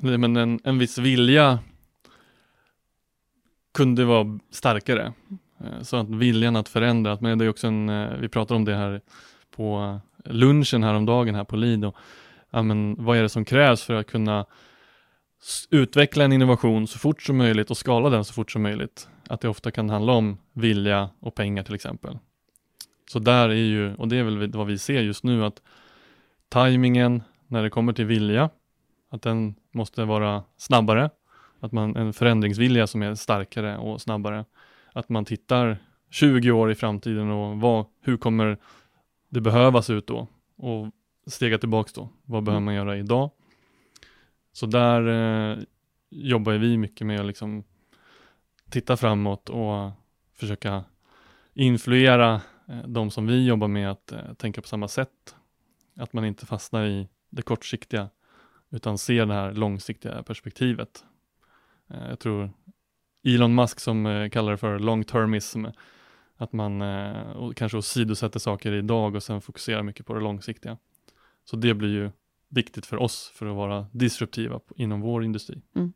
Nej, 0.00 0.18
Men 0.18 0.36
en, 0.36 0.60
en 0.64 0.78
viss 0.78 0.98
vilja 0.98 1.58
kunde 3.74 4.04
vara 4.04 4.38
starkare. 4.50 5.12
Eh, 5.64 5.82
så 5.82 5.96
att 5.96 6.08
viljan 6.10 6.56
att 6.56 6.68
förändra, 6.68 7.12
att- 7.12 7.20
men 7.20 7.38
det 7.38 7.44
är 7.44 7.48
också 7.48 7.66
en, 7.66 7.88
eh, 7.88 8.16
vi 8.16 8.28
pratade 8.28 8.56
om 8.56 8.64
det 8.64 8.74
här 8.74 9.00
på 9.56 10.00
eh, 10.24 10.32
lunchen 10.32 10.82
häromdagen 10.82 11.34
här 11.34 11.44
på 11.44 11.56
Lido. 11.56 11.92
Ja, 12.50 12.62
men 12.62 12.96
vad 13.04 13.16
är 13.18 13.22
det 13.22 13.28
som 13.28 13.44
krävs 13.44 13.82
för 13.82 13.94
att 13.94 14.06
kunna 14.06 14.46
utveckla 15.70 16.24
en 16.24 16.32
innovation 16.32 16.86
så 16.86 16.98
fort 16.98 17.22
som 17.22 17.36
möjligt 17.36 17.70
och 17.70 17.76
skala 17.76 18.10
den 18.10 18.24
så 18.24 18.32
fort 18.32 18.50
som 18.50 18.62
möjligt? 18.62 19.08
Att 19.28 19.40
det 19.40 19.48
ofta 19.48 19.70
kan 19.70 19.90
handla 19.90 20.12
om 20.12 20.38
vilja 20.52 21.10
och 21.20 21.34
pengar 21.34 21.62
till 21.62 21.74
exempel. 21.74 22.18
Så 23.10 23.18
där 23.18 23.48
är 23.48 23.54
ju, 23.54 23.94
och 23.94 24.08
det 24.08 24.16
är 24.16 24.22
väl 24.22 24.52
vad 24.52 24.66
vi 24.66 24.78
ser 24.78 25.00
just 25.00 25.24
nu, 25.24 25.44
att 25.44 25.62
tajmingen 26.48 27.22
när 27.46 27.62
det 27.62 27.70
kommer 27.70 27.92
till 27.92 28.04
vilja, 28.06 28.50
att 29.10 29.22
den 29.22 29.54
måste 29.72 30.04
vara 30.04 30.42
snabbare, 30.56 31.10
att 31.60 31.72
man 31.72 31.96
en 31.96 32.12
förändringsvilja 32.12 32.86
som 32.86 33.02
är 33.02 33.14
starkare 33.14 33.76
och 33.76 34.00
snabbare, 34.00 34.44
att 34.92 35.08
man 35.08 35.24
tittar 35.24 35.78
20 36.10 36.50
år 36.50 36.70
i 36.70 36.74
framtiden 36.74 37.30
och 37.30 37.60
vad, 37.60 37.86
hur 38.00 38.16
kommer 38.16 38.58
det 39.28 39.40
behövas 39.40 39.90
ut 39.90 40.06
då? 40.06 40.28
Och 40.56 40.90
stega 41.26 41.58
tillbaks 41.58 41.92
då, 41.92 42.08
vad 42.24 42.42
behöver 42.42 42.64
man 42.64 42.74
göra 42.74 42.96
idag? 42.96 43.30
Så 44.52 44.66
där 44.66 45.08
eh, 45.08 45.58
jobbar 46.10 46.52
vi 46.52 46.78
mycket 46.78 47.06
med 47.06 47.20
att 47.20 47.26
liksom 47.26 47.64
titta 48.70 48.96
framåt 48.96 49.48
och 49.48 49.90
försöka 50.34 50.84
influera 51.54 52.40
eh, 52.68 52.82
de 52.86 53.10
som 53.10 53.26
vi 53.26 53.46
jobbar 53.46 53.68
med 53.68 53.90
att 53.90 54.12
eh, 54.12 54.32
tänka 54.34 54.62
på 54.62 54.68
samma 54.68 54.88
sätt. 54.88 55.36
Att 55.96 56.12
man 56.12 56.24
inte 56.24 56.46
fastnar 56.46 56.84
i 56.86 57.08
det 57.30 57.42
kortsiktiga 57.42 58.08
utan 58.70 58.98
ser 58.98 59.26
det 59.26 59.34
här 59.34 59.52
långsiktiga 59.52 60.22
perspektivet. 60.22 61.04
Eh, 61.90 62.08
jag 62.08 62.18
tror 62.18 62.50
Elon 63.24 63.54
Musk 63.54 63.80
som 63.80 64.06
eh, 64.06 64.28
kallar 64.28 64.50
det 64.52 64.58
för 64.58 64.78
long 64.78 65.04
termism, 65.04 65.64
att 66.36 66.52
man 66.52 66.82
eh, 66.82 67.50
kanske 67.56 67.78
åsidosätter 67.78 68.38
saker 68.38 68.72
idag 68.72 69.14
och 69.14 69.22
sen 69.22 69.40
fokuserar 69.40 69.82
mycket 69.82 70.06
på 70.06 70.14
det 70.14 70.20
långsiktiga. 70.20 70.78
Så 71.44 71.56
det 71.56 71.74
blir 71.74 71.88
ju 71.88 72.10
viktigt 72.48 72.86
för 72.86 72.96
oss 72.96 73.32
för 73.34 73.46
att 73.46 73.56
vara 73.56 73.86
disruptiva 73.92 74.60
inom 74.76 75.00
vår 75.00 75.24
industri. 75.24 75.62
Mm. 75.76 75.92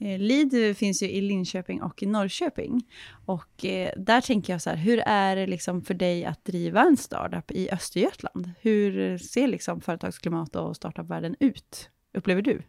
Lid 0.00 0.76
finns 0.76 1.02
ju 1.02 1.10
i 1.10 1.20
Linköping 1.20 1.82
och 1.82 2.02
i 2.02 2.06
Norrköping. 2.06 2.82
Och 3.26 3.64
eh, 3.64 3.92
där 3.96 4.20
tänker 4.20 4.52
jag 4.52 4.62
så 4.62 4.70
här, 4.70 4.76
hur 4.76 4.98
är 4.98 5.36
det 5.36 5.46
liksom 5.46 5.82
för 5.82 5.94
dig 5.94 6.24
att 6.24 6.44
driva 6.44 6.82
en 6.82 6.96
startup 6.96 7.50
i 7.50 7.70
Östergötland? 7.70 8.50
Hur 8.60 9.18
ser 9.18 9.48
liksom 9.48 9.80
företagsklimat 9.80 10.56
och 10.56 10.76
startupvärlden 10.76 11.36
ut, 11.40 11.90
upplever 12.14 12.42
du? 12.42 12.62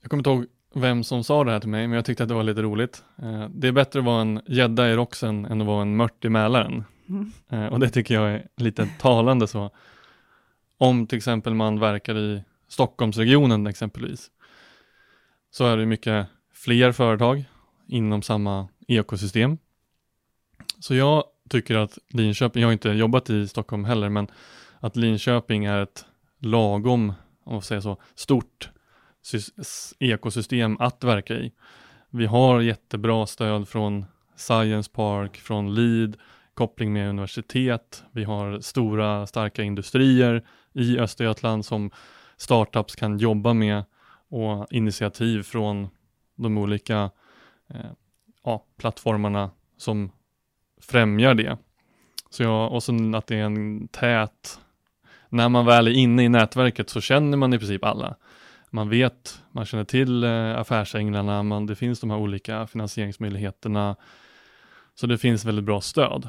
Jag 0.00 0.10
kommer 0.10 0.20
inte 0.20 0.30
ihåg 0.30 0.46
vem 0.74 1.04
som 1.04 1.24
sa 1.24 1.44
det 1.44 1.50
här 1.50 1.60
till 1.60 1.68
mig, 1.68 1.88
men 1.88 1.96
jag 1.96 2.04
tyckte 2.04 2.22
att 2.22 2.28
det 2.28 2.34
var 2.34 2.42
lite 2.42 2.62
roligt. 2.62 3.04
Eh, 3.22 3.48
det 3.48 3.68
är 3.68 3.72
bättre 3.72 3.98
att 3.98 4.04
vara 4.04 4.20
en 4.20 4.40
gädda 4.46 4.90
i 4.90 4.94
Roxen 4.94 5.44
än 5.44 5.60
att 5.60 5.66
vara 5.66 5.82
en 5.82 5.96
mört 5.96 6.24
i 6.24 6.28
Mälaren. 6.28 6.84
Mm. 7.08 7.32
Eh, 7.48 7.66
och 7.66 7.80
det 7.80 7.90
tycker 7.90 8.14
jag 8.14 8.30
är 8.30 8.48
lite 8.56 8.88
talande 8.98 9.46
så. 9.46 9.70
Om 10.78 11.06
till 11.06 11.18
exempel 11.18 11.54
man 11.54 11.80
verkar 11.80 12.18
i 12.18 12.42
Stockholmsregionen 12.68 13.66
exempelvis, 13.66 14.30
så 15.50 15.66
är 15.66 15.76
det 15.76 15.86
mycket 15.86 16.26
fler 16.54 16.92
företag 16.92 17.44
inom 17.88 18.22
samma 18.22 18.68
ekosystem. 18.88 19.58
Så 20.78 20.94
jag 20.94 21.24
tycker 21.48 21.76
att 21.76 21.98
Linköping, 22.08 22.60
jag 22.60 22.68
har 22.68 22.72
inte 22.72 22.88
jobbat 22.88 23.30
i 23.30 23.48
Stockholm 23.48 23.84
heller, 23.84 24.08
men 24.08 24.28
att 24.80 24.96
Linköping 24.96 25.64
är 25.64 25.82
ett 25.82 26.04
lagom, 26.38 27.12
om 27.44 27.52
man 27.52 27.62
säger 27.62 27.80
så, 27.80 27.96
stort 28.14 28.70
ekosystem 29.98 30.76
att 30.80 31.04
verka 31.04 31.34
i. 31.34 31.52
Vi 32.10 32.26
har 32.26 32.60
jättebra 32.60 33.26
stöd 33.26 33.68
från 33.68 34.04
Science 34.36 34.90
Park, 34.90 35.36
från 35.36 35.74
LEED, 35.74 36.16
koppling 36.54 36.92
med 36.92 37.08
universitet. 37.08 38.04
Vi 38.12 38.24
har 38.24 38.60
stora 38.60 39.26
starka 39.26 39.62
industrier 39.62 40.46
i 40.72 40.98
Östergötland 40.98 41.66
som 41.66 41.90
startups 42.36 42.96
kan 42.96 43.18
jobba 43.18 43.54
med 43.54 43.84
och 44.28 44.66
initiativ 44.70 45.42
från 45.42 45.88
de 46.36 46.58
olika 46.58 47.10
eh, 47.74 47.90
ja, 48.44 48.64
plattformarna 48.78 49.50
som 49.76 50.12
främjar 50.80 51.34
det. 51.34 51.58
Så 52.30 52.42
jag, 52.42 52.72
och 52.72 52.82
sen 52.82 53.14
att 53.14 53.26
det 53.26 53.36
är 53.36 53.44
en 53.44 53.88
tät, 53.88 54.60
när 55.28 55.48
man 55.48 55.66
väl 55.66 55.86
är 55.88 55.92
inne 55.92 56.24
i 56.24 56.28
nätverket 56.28 56.90
så 56.90 57.00
känner 57.00 57.36
man 57.36 57.52
i 57.52 57.58
princip 57.58 57.84
alla. 57.84 58.16
Man 58.70 58.88
vet, 58.88 59.42
man 59.52 59.64
känner 59.64 59.84
till 59.84 60.24
eh, 60.24 60.58
affärsänglarna, 60.58 61.42
man, 61.42 61.66
det 61.66 61.76
finns 61.76 62.00
de 62.00 62.10
här 62.10 62.18
olika 62.18 62.66
finansieringsmöjligheterna. 62.66 63.96
Så 64.94 65.06
det 65.06 65.18
finns 65.18 65.44
väldigt 65.44 65.64
bra 65.64 65.80
stöd. 65.80 66.28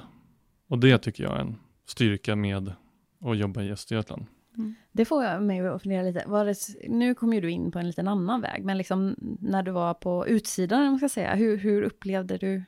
Och 0.67 0.79
det 0.79 0.97
tycker 0.97 1.23
jag 1.23 1.35
är 1.35 1.39
en 1.39 1.55
styrka 1.85 2.35
med 2.35 2.73
att 3.21 3.37
jobba 3.37 3.61
i 3.61 3.71
Östergötland. 3.71 4.25
Mm. 4.57 4.75
Det 4.91 5.05
får 5.05 5.23
jag 5.23 5.43
mig 5.43 5.67
att 5.67 5.81
fundera 5.81 6.03
lite. 6.03 6.23
Var 6.27 6.45
det, 6.45 6.55
nu 6.89 7.15
kom 7.15 7.33
ju 7.33 7.41
du 7.41 7.51
in 7.51 7.71
på 7.71 7.79
en 7.79 7.87
liten 7.87 8.07
annan 8.07 8.41
väg, 8.41 8.65
men 8.65 8.77
liksom 8.77 9.15
när 9.39 9.63
du 9.63 9.71
var 9.71 9.93
på 9.93 10.27
utsidan, 10.27 10.85
man 10.85 10.97
ska 10.97 11.09
säga, 11.09 11.35
hur, 11.35 11.57
hur 11.57 11.81
upplevde 11.81 12.37
du 12.37 12.63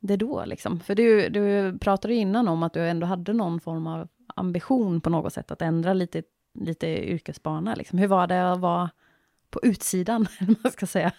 det 0.00 0.16
då? 0.16 0.44
Liksom? 0.44 0.80
För 0.80 0.94
du, 0.94 1.28
du 1.28 1.78
pratade 1.78 2.14
innan 2.14 2.48
om 2.48 2.62
att 2.62 2.72
du 2.72 2.88
ändå 2.88 3.06
hade 3.06 3.32
någon 3.32 3.60
form 3.60 3.86
av 3.86 4.08
ambition 4.34 5.00
på 5.00 5.10
något 5.10 5.32
sätt 5.32 5.50
att 5.50 5.62
ändra 5.62 5.92
lite, 5.92 6.22
lite 6.60 6.86
yrkesbana. 6.86 7.74
Liksom. 7.74 7.98
Hur 7.98 8.06
var 8.06 8.26
det 8.26 8.52
att 8.52 8.60
vara 8.60 8.90
på 9.50 9.60
utsidan, 9.62 10.26
man 10.62 10.72
ska 10.72 10.86
säga? 10.86 11.12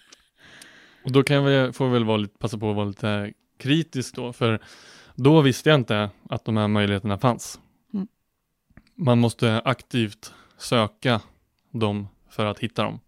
Och 1.03 1.11
då 1.11 1.23
kan 1.23 1.43
jag, 1.43 1.75
får 1.75 1.89
väl 1.89 2.05
vara 2.05 2.17
lite, 2.17 2.37
passa 2.37 2.57
på 2.57 2.69
att 2.69 2.75
vara 2.75 2.85
lite 2.85 3.33
kritisk 3.57 4.15
då, 4.15 4.33
för 4.33 4.59
då 5.15 5.41
visste 5.41 5.69
jag 5.69 5.79
inte 5.79 6.09
att 6.29 6.45
de 6.45 6.57
här 6.57 6.67
möjligheterna 6.67 7.17
fanns 7.17 7.59
man 8.97 9.19
måste 9.19 9.61
aktivt 9.65 10.33
söka 10.57 11.21
dem 11.71 12.07
för 12.29 12.45
att 12.45 12.59
hitta 12.59 12.83
dem. 12.83 12.99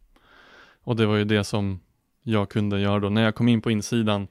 Och 0.84 0.96
det 0.96 1.06
var 1.06 1.16
ju 1.16 1.24
det 1.24 1.44
som 1.44 1.80
jag 2.24 2.50
kunde 2.50 2.80
göra 2.80 3.00
då. 3.00 3.10
När 3.10 3.24
jag 3.24 3.36
kom 3.36 3.48
in 3.48 3.62
på 3.62 3.72
insidan 3.72 4.28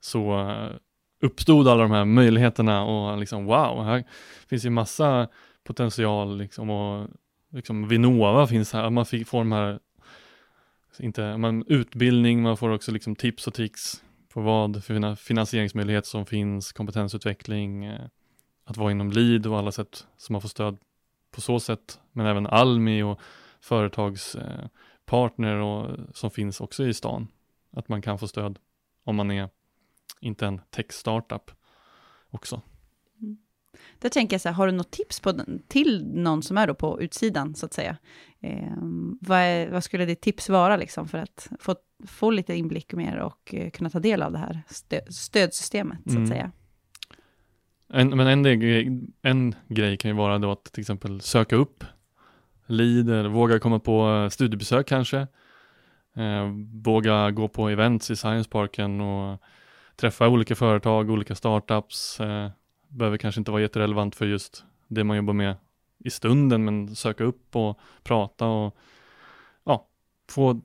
så 0.00 0.48
eh, 0.50 0.76
uppstod 1.20 1.68
alla 1.68 1.82
de 1.82 1.90
här 1.90 2.04
möjligheterna 2.04 2.84
och 2.84 3.18
liksom 3.18 3.44
wow, 3.44 3.84
här 3.84 4.04
finns 4.48 4.64
ju 4.64 4.70
massa 4.70 5.28
potential 5.64 6.38
liksom 6.38 6.70
och 6.70 7.08
liksom 7.50 7.88
Vinnova 7.88 8.46
finns 8.46 8.72
här, 8.72 8.90
man 8.90 9.06
fick, 9.06 9.28
får 9.28 9.38
de 9.38 9.52
här 9.52 9.80
inte, 10.98 11.36
man, 11.36 11.64
utbildning, 11.66 12.42
man 12.42 12.56
får 12.56 12.70
också 12.70 12.92
liksom 12.92 13.16
tips 13.16 13.46
och 13.46 13.54
tricks 13.54 14.02
på 14.28 14.40
vad 14.40 14.84
för 14.84 15.14
finansieringsmöjligheter 15.14 16.08
som 16.08 16.26
finns, 16.26 16.72
kompetensutveckling, 16.72 17.84
eh, 17.84 18.06
att 18.64 18.76
vara 18.76 18.90
inom 18.90 19.10
LID 19.10 19.46
och 19.46 19.58
alla 19.58 19.72
sätt 19.72 20.06
som 20.16 20.32
man 20.32 20.42
får 20.42 20.48
stöd 20.48 20.78
på 21.30 21.40
så 21.40 21.60
sätt, 21.60 22.00
men 22.12 22.26
även 22.26 22.46
Almi 22.46 23.02
och 23.02 23.20
företagspartner 23.60 25.56
eh, 25.56 25.68
och, 25.68 25.98
som 26.16 26.30
finns 26.30 26.60
också 26.60 26.86
i 26.86 26.94
stan. 26.94 27.28
Att 27.72 27.88
man 27.88 28.02
kan 28.02 28.18
få 28.18 28.28
stöd 28.28 28.58
om 29.04 29.16
man 29.16 29.30
är 29.30 29.48
inte 30.20 30.46
en 30.46 30.60
tech-startup 30.70 31.50
också. 32.30 32.62
Där 33.98 34.08
tänker 34.08 34.34
jag 34.34 34.40
så 34.40 34.48
här, 34.48 34.54
har 34.54 34.66
du 34.66 34.72
något 34.72 34.90
tips 34.90 35.20
på, 35.20 35.34
till 35.68 36.06
någon 36.14 36.42
som 36.42 36.58
är 36.58 36.66
då 36.66 36.74
på 36.74 37.02
utsidan, 37.02 37.54
så 37.54 37.66
att 37.66 37.72
säga? 37.72 37.96
Eh, 38.40 38.76
vad, 39.20 39.38
är, 39.38 39.70
vad, 39.70 39.84
skulle 39.84 40.04
ditt 40.04 40.20
tips 40.20 40.48
vara 40.48 40.76
liksom, 40.76 41.08
för 41.08 41.18
att 41.18 41.48
få, 41.60 41.74
få 42.06 42.30
lite 42.30 42.54
inblick 42.54 42.92
mer 42.92 43.16
och 43.16 43.54
eh, 43.54 43.70
kunna 43.70 43.90
ta 43.90 43.98
del 43.98 44.22
av 44.22 44.32
det 44.32 44.38
här 44.38 44.62
stö, 44.66 45.00
stödsystemet, 45.08 45.98
så 46.04 46.10
att 46.10 46.16
mm. 46.16 46.26
säga? 46.26 46.52
En, 47.92 48.08
men 48.08 48.46
en, 48.46 49.12
en 49.22 49.54
grej 49.68 49.96
kan 49.96 50.10
ju 50.10 50.16
vara 50.16 50.38
då 50.38 50.52
att 50.52 50.64
till 50.64 50.80
exempel 50.80 51.20
söka 51.20 51.56
upp 51.56 51.84
lead, 52.70 53.10
eller 53.10 53.28
våga 53.28 53.58
komma 53.58 53.78
på 53.78 54.28
studiebesök 54.30 54.88
kanske. 54.88 55.26
Eh, 56.16 56.48
våga 56.82 57.30
gå 57.30 57.48
på 57.48 57.68
events 57.68 58.10
i 58.10 58.16
Science 58.16 58.50
Parken 58.50 59.00
och 59.00 59.40
träffa 59.96 60.28
olika 60.28 60.54
företag, 60.54 61.10
olika 61.10 61.34
startups. 61.34 62.20
Eh, 62.20 62.50
behöver 62.90 63.18
kanske 63.18 63.40
inte 63.40 63.50
vara 63.50 63.62
jätterelevant 63.62 64.16
för 64.16 64.26
just 64.26 64.64
det 64.88 65.04
man 65.04 65.16
jobbar 65.16 65.34
med 65.34 65.56
i 65.98 66.10
stunden, 66.10 66.64
men 66.64 66.96
söka 66.96 67.24
upp 67.24 67.56
och 67.56 67.78
prata 68.02 68.46
och 68.46 68.76
ja, 69.64 69.88
få 70.28 70.60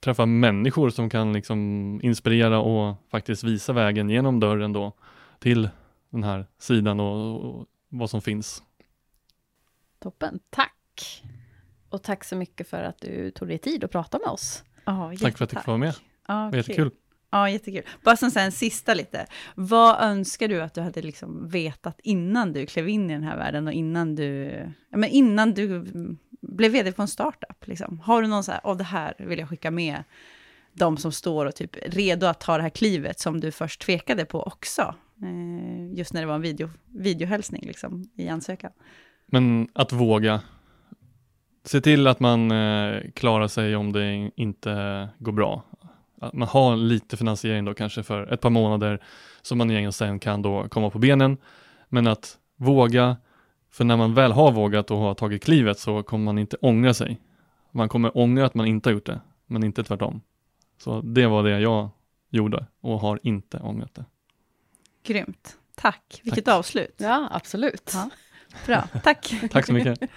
träffa 0.00 0.26
människor 0.26 0.90
som 0.90 1.10
kan 1.10 1.32
liksom 1.32 2.00
inspirera 2.02 2.58
och 2.60 2.96
faktiskt 3.10 3.44
visa 3.44 3.72
vägen 3.72 4.10
genom 4.10 4.40
dörren 4.40 4.72
då 4.72 4.92
till 5.38 5.68
den 6.10 6.24
här 6.24 6.46
sidan 6.58 7.00
och, 7.00 7.40
och 7.44 7.66
vad 7.88 8.10
som 8.10 8.22
finns. 8.22 8.62
Toppen, 9.98 10.40
tack! 10.50 11.22
Och 11.88 12.02
tack 12.02 12.24
så 12.24 12.36
mycket 12.36 12.68
för 12.68 12.82
att 12.82 13.00
du 13.00 13.30
tog 13.30 13.48
dig 13.48 13.58
tid 13.58 13.84
att 13.84 13.90
prata 13.90 14.18
med 14.18 14.28
oss. 14.28 14.64
Oh, 14.86 15.14
tack 15.14 15.38
för 15.38 15.44
att 15.44 15.52
jag 15.52 15.62
fick 15.62 15.66
vara 15.66 15.78
med. 15.78 15.94
Ah, 16.26 16.48
okay. 16.48 16.58
Jättekul. 16.58 16.90
Ja, 17.36 17.50
jättekul. 17.50 17.82
Bara 18.02 18.16
som 18.16 18.30
en 18.36 18.52
sista 18.52 18.94
lite. 18.94 19.26
Vad 19.54 20.00
önskar 20.00 20.48
du 20.48 20.62
att 20.62 20.74
du 20.74 20.80
hade 20.80 21.02
liksom 21.02 21.48
vetat 21.48 22.00
innan 22.02 22.52
du 22.52 22.66
klev 22.66 22.88
in 22.88 23.10
i 23.10 23.12
den 23.12 23.22
här 23.22 23.36
världen 23.36 23.66
och 23.66 23.72
innan 23.72 24.14
du, 24.14 24.44
ja, 24.90 24.96
men 24.96 25.10
innan 25.10 25.54
du 25.54 25.84
blev 26.40 26.72
vd 26.72 26.92
på 26.92 27.02
en 27.02 27.08
startup? 27.08 27.66
Liksom? 27.66 28.00
Har 28.00 28.22
du 28.22 28.28
någon 28.28 28.44
så 28.44 28.52
här, 28.52 28.60
av 28.64 28.76
det 28.76 28.84
här 28.84 29.14
vill 29.18 29.38
jag 29.38 29.48
skicka 29.48 29.70
med 29.70 30.04
de 30.72 30.96
som 30.96 31.12
står 31.12 31.46
och 31.46 31.54
typ 31.54 31.76
redo 31.86 32.26
att 32.26 32.40
ta 32.40 32.56
det 32.56 32.62
här 32.62 32.70
klivet 32.70 33.20
som 33.20 33.40
du 33.40 33.52
först 33.52 33.80
tvekade 33.80 34.24
på 34.24 34.42
också? 34.42 34.94
Eh, 35.22 35.98
just 35.98 36.12
när 36.12 36.20
det 36.20 36.26
var 36.26 36.34
en 36.34 36.42
video, 36.42 36.70
videohälsning 36.94 37.66
liksom, 37.66 38.10
i 38.16 38.28
ansökan. 38.28 38.72
Men 39.26 39.68
att 39.72 39.92
våga. 39.92 40.40
Se 41.64 41.80
till 41.80 42.06
att 42.06 42.20
man 42.20 42.50
eh, 42.50 43.02
klarar 43.14 43.48
sig 43.48 43.76
om 43.76 43.92
det 43.92 44.30
inte 44.36 45.08
går 45.18 45.32
bra. 45.32 45.64
Att 46.26 46.32
man 46.32 46.48
har 46.48 46.76
lite 46.76 47.16
finansiering 47.16 47.64
då 47.64 47.74
kanske 47.74 48.02
för 48.02 48.32
ett 48.32 48.40
par 48.40 48.50
månader 48.50 49.02
som 49.42 49.58
man 49.58 49.70
egentligen 49.70 49.92
sen 49.92 50.18
kan 50.18 50.42
då 50.42 50.68
komma 50.68 50.90
på 50.90 50.98
benen. 50.98 51.36
Men 51.88 52.06
att 52.06 52.38
våga, 52.56 53.16
för 53.70 53.84
när 53.84 53.96
man 53.96 54.14
väl 54.14 54.32
har 54.32 54.52
vågat 54.52 54.90
och 54.90 54.98
har 54.98 55.14
tagit 55.14 55.44
klivet 55.44 55.78
så 55.78 56.02
kommer 56.02 56.24
man 56.24 56.38
inte 56.38 56.56
ångra 56.60 56.94
sig. 56.94 57.20
Man 57.70 57.88
kommer 57.88 58.18
ångra 58.18 58.46
att 58.46 58.54
man 58.54 58.66
inte 58.66 58.88
har 58.88 58.94
gjort 58.94 59.06
det, 59.06 59.20
men 59.46 59.64
inte 59.64 59.84
tvärtom. 59.84 60.20
Så 60.78 61.00
det 61.00 61.26
var 61.26 61.42
det 61.42 61.60
jag 61.60 61.90
gjorde 62.30 62.66
och 62.80 63.00
har 63.00 63.20
inte 63.22 63.58
ångrat 63.58 63.94
det. 63.94 64.04
Grymt. 65.02 65.56
Tack. 65.74 66.20
Vilket 66.22 66.44
Tack. 66.44 66.54
avslut. 66.54 66.94
Ja, 66.96 67.28
absolut. 67.32 67.90
Ja. 67.94 68.10
Bra. 68.66 68.88
Tack. 69.02 69.34
Tack 69.50 69.66
så 69.66 69.72
mycket. 69.72 70.00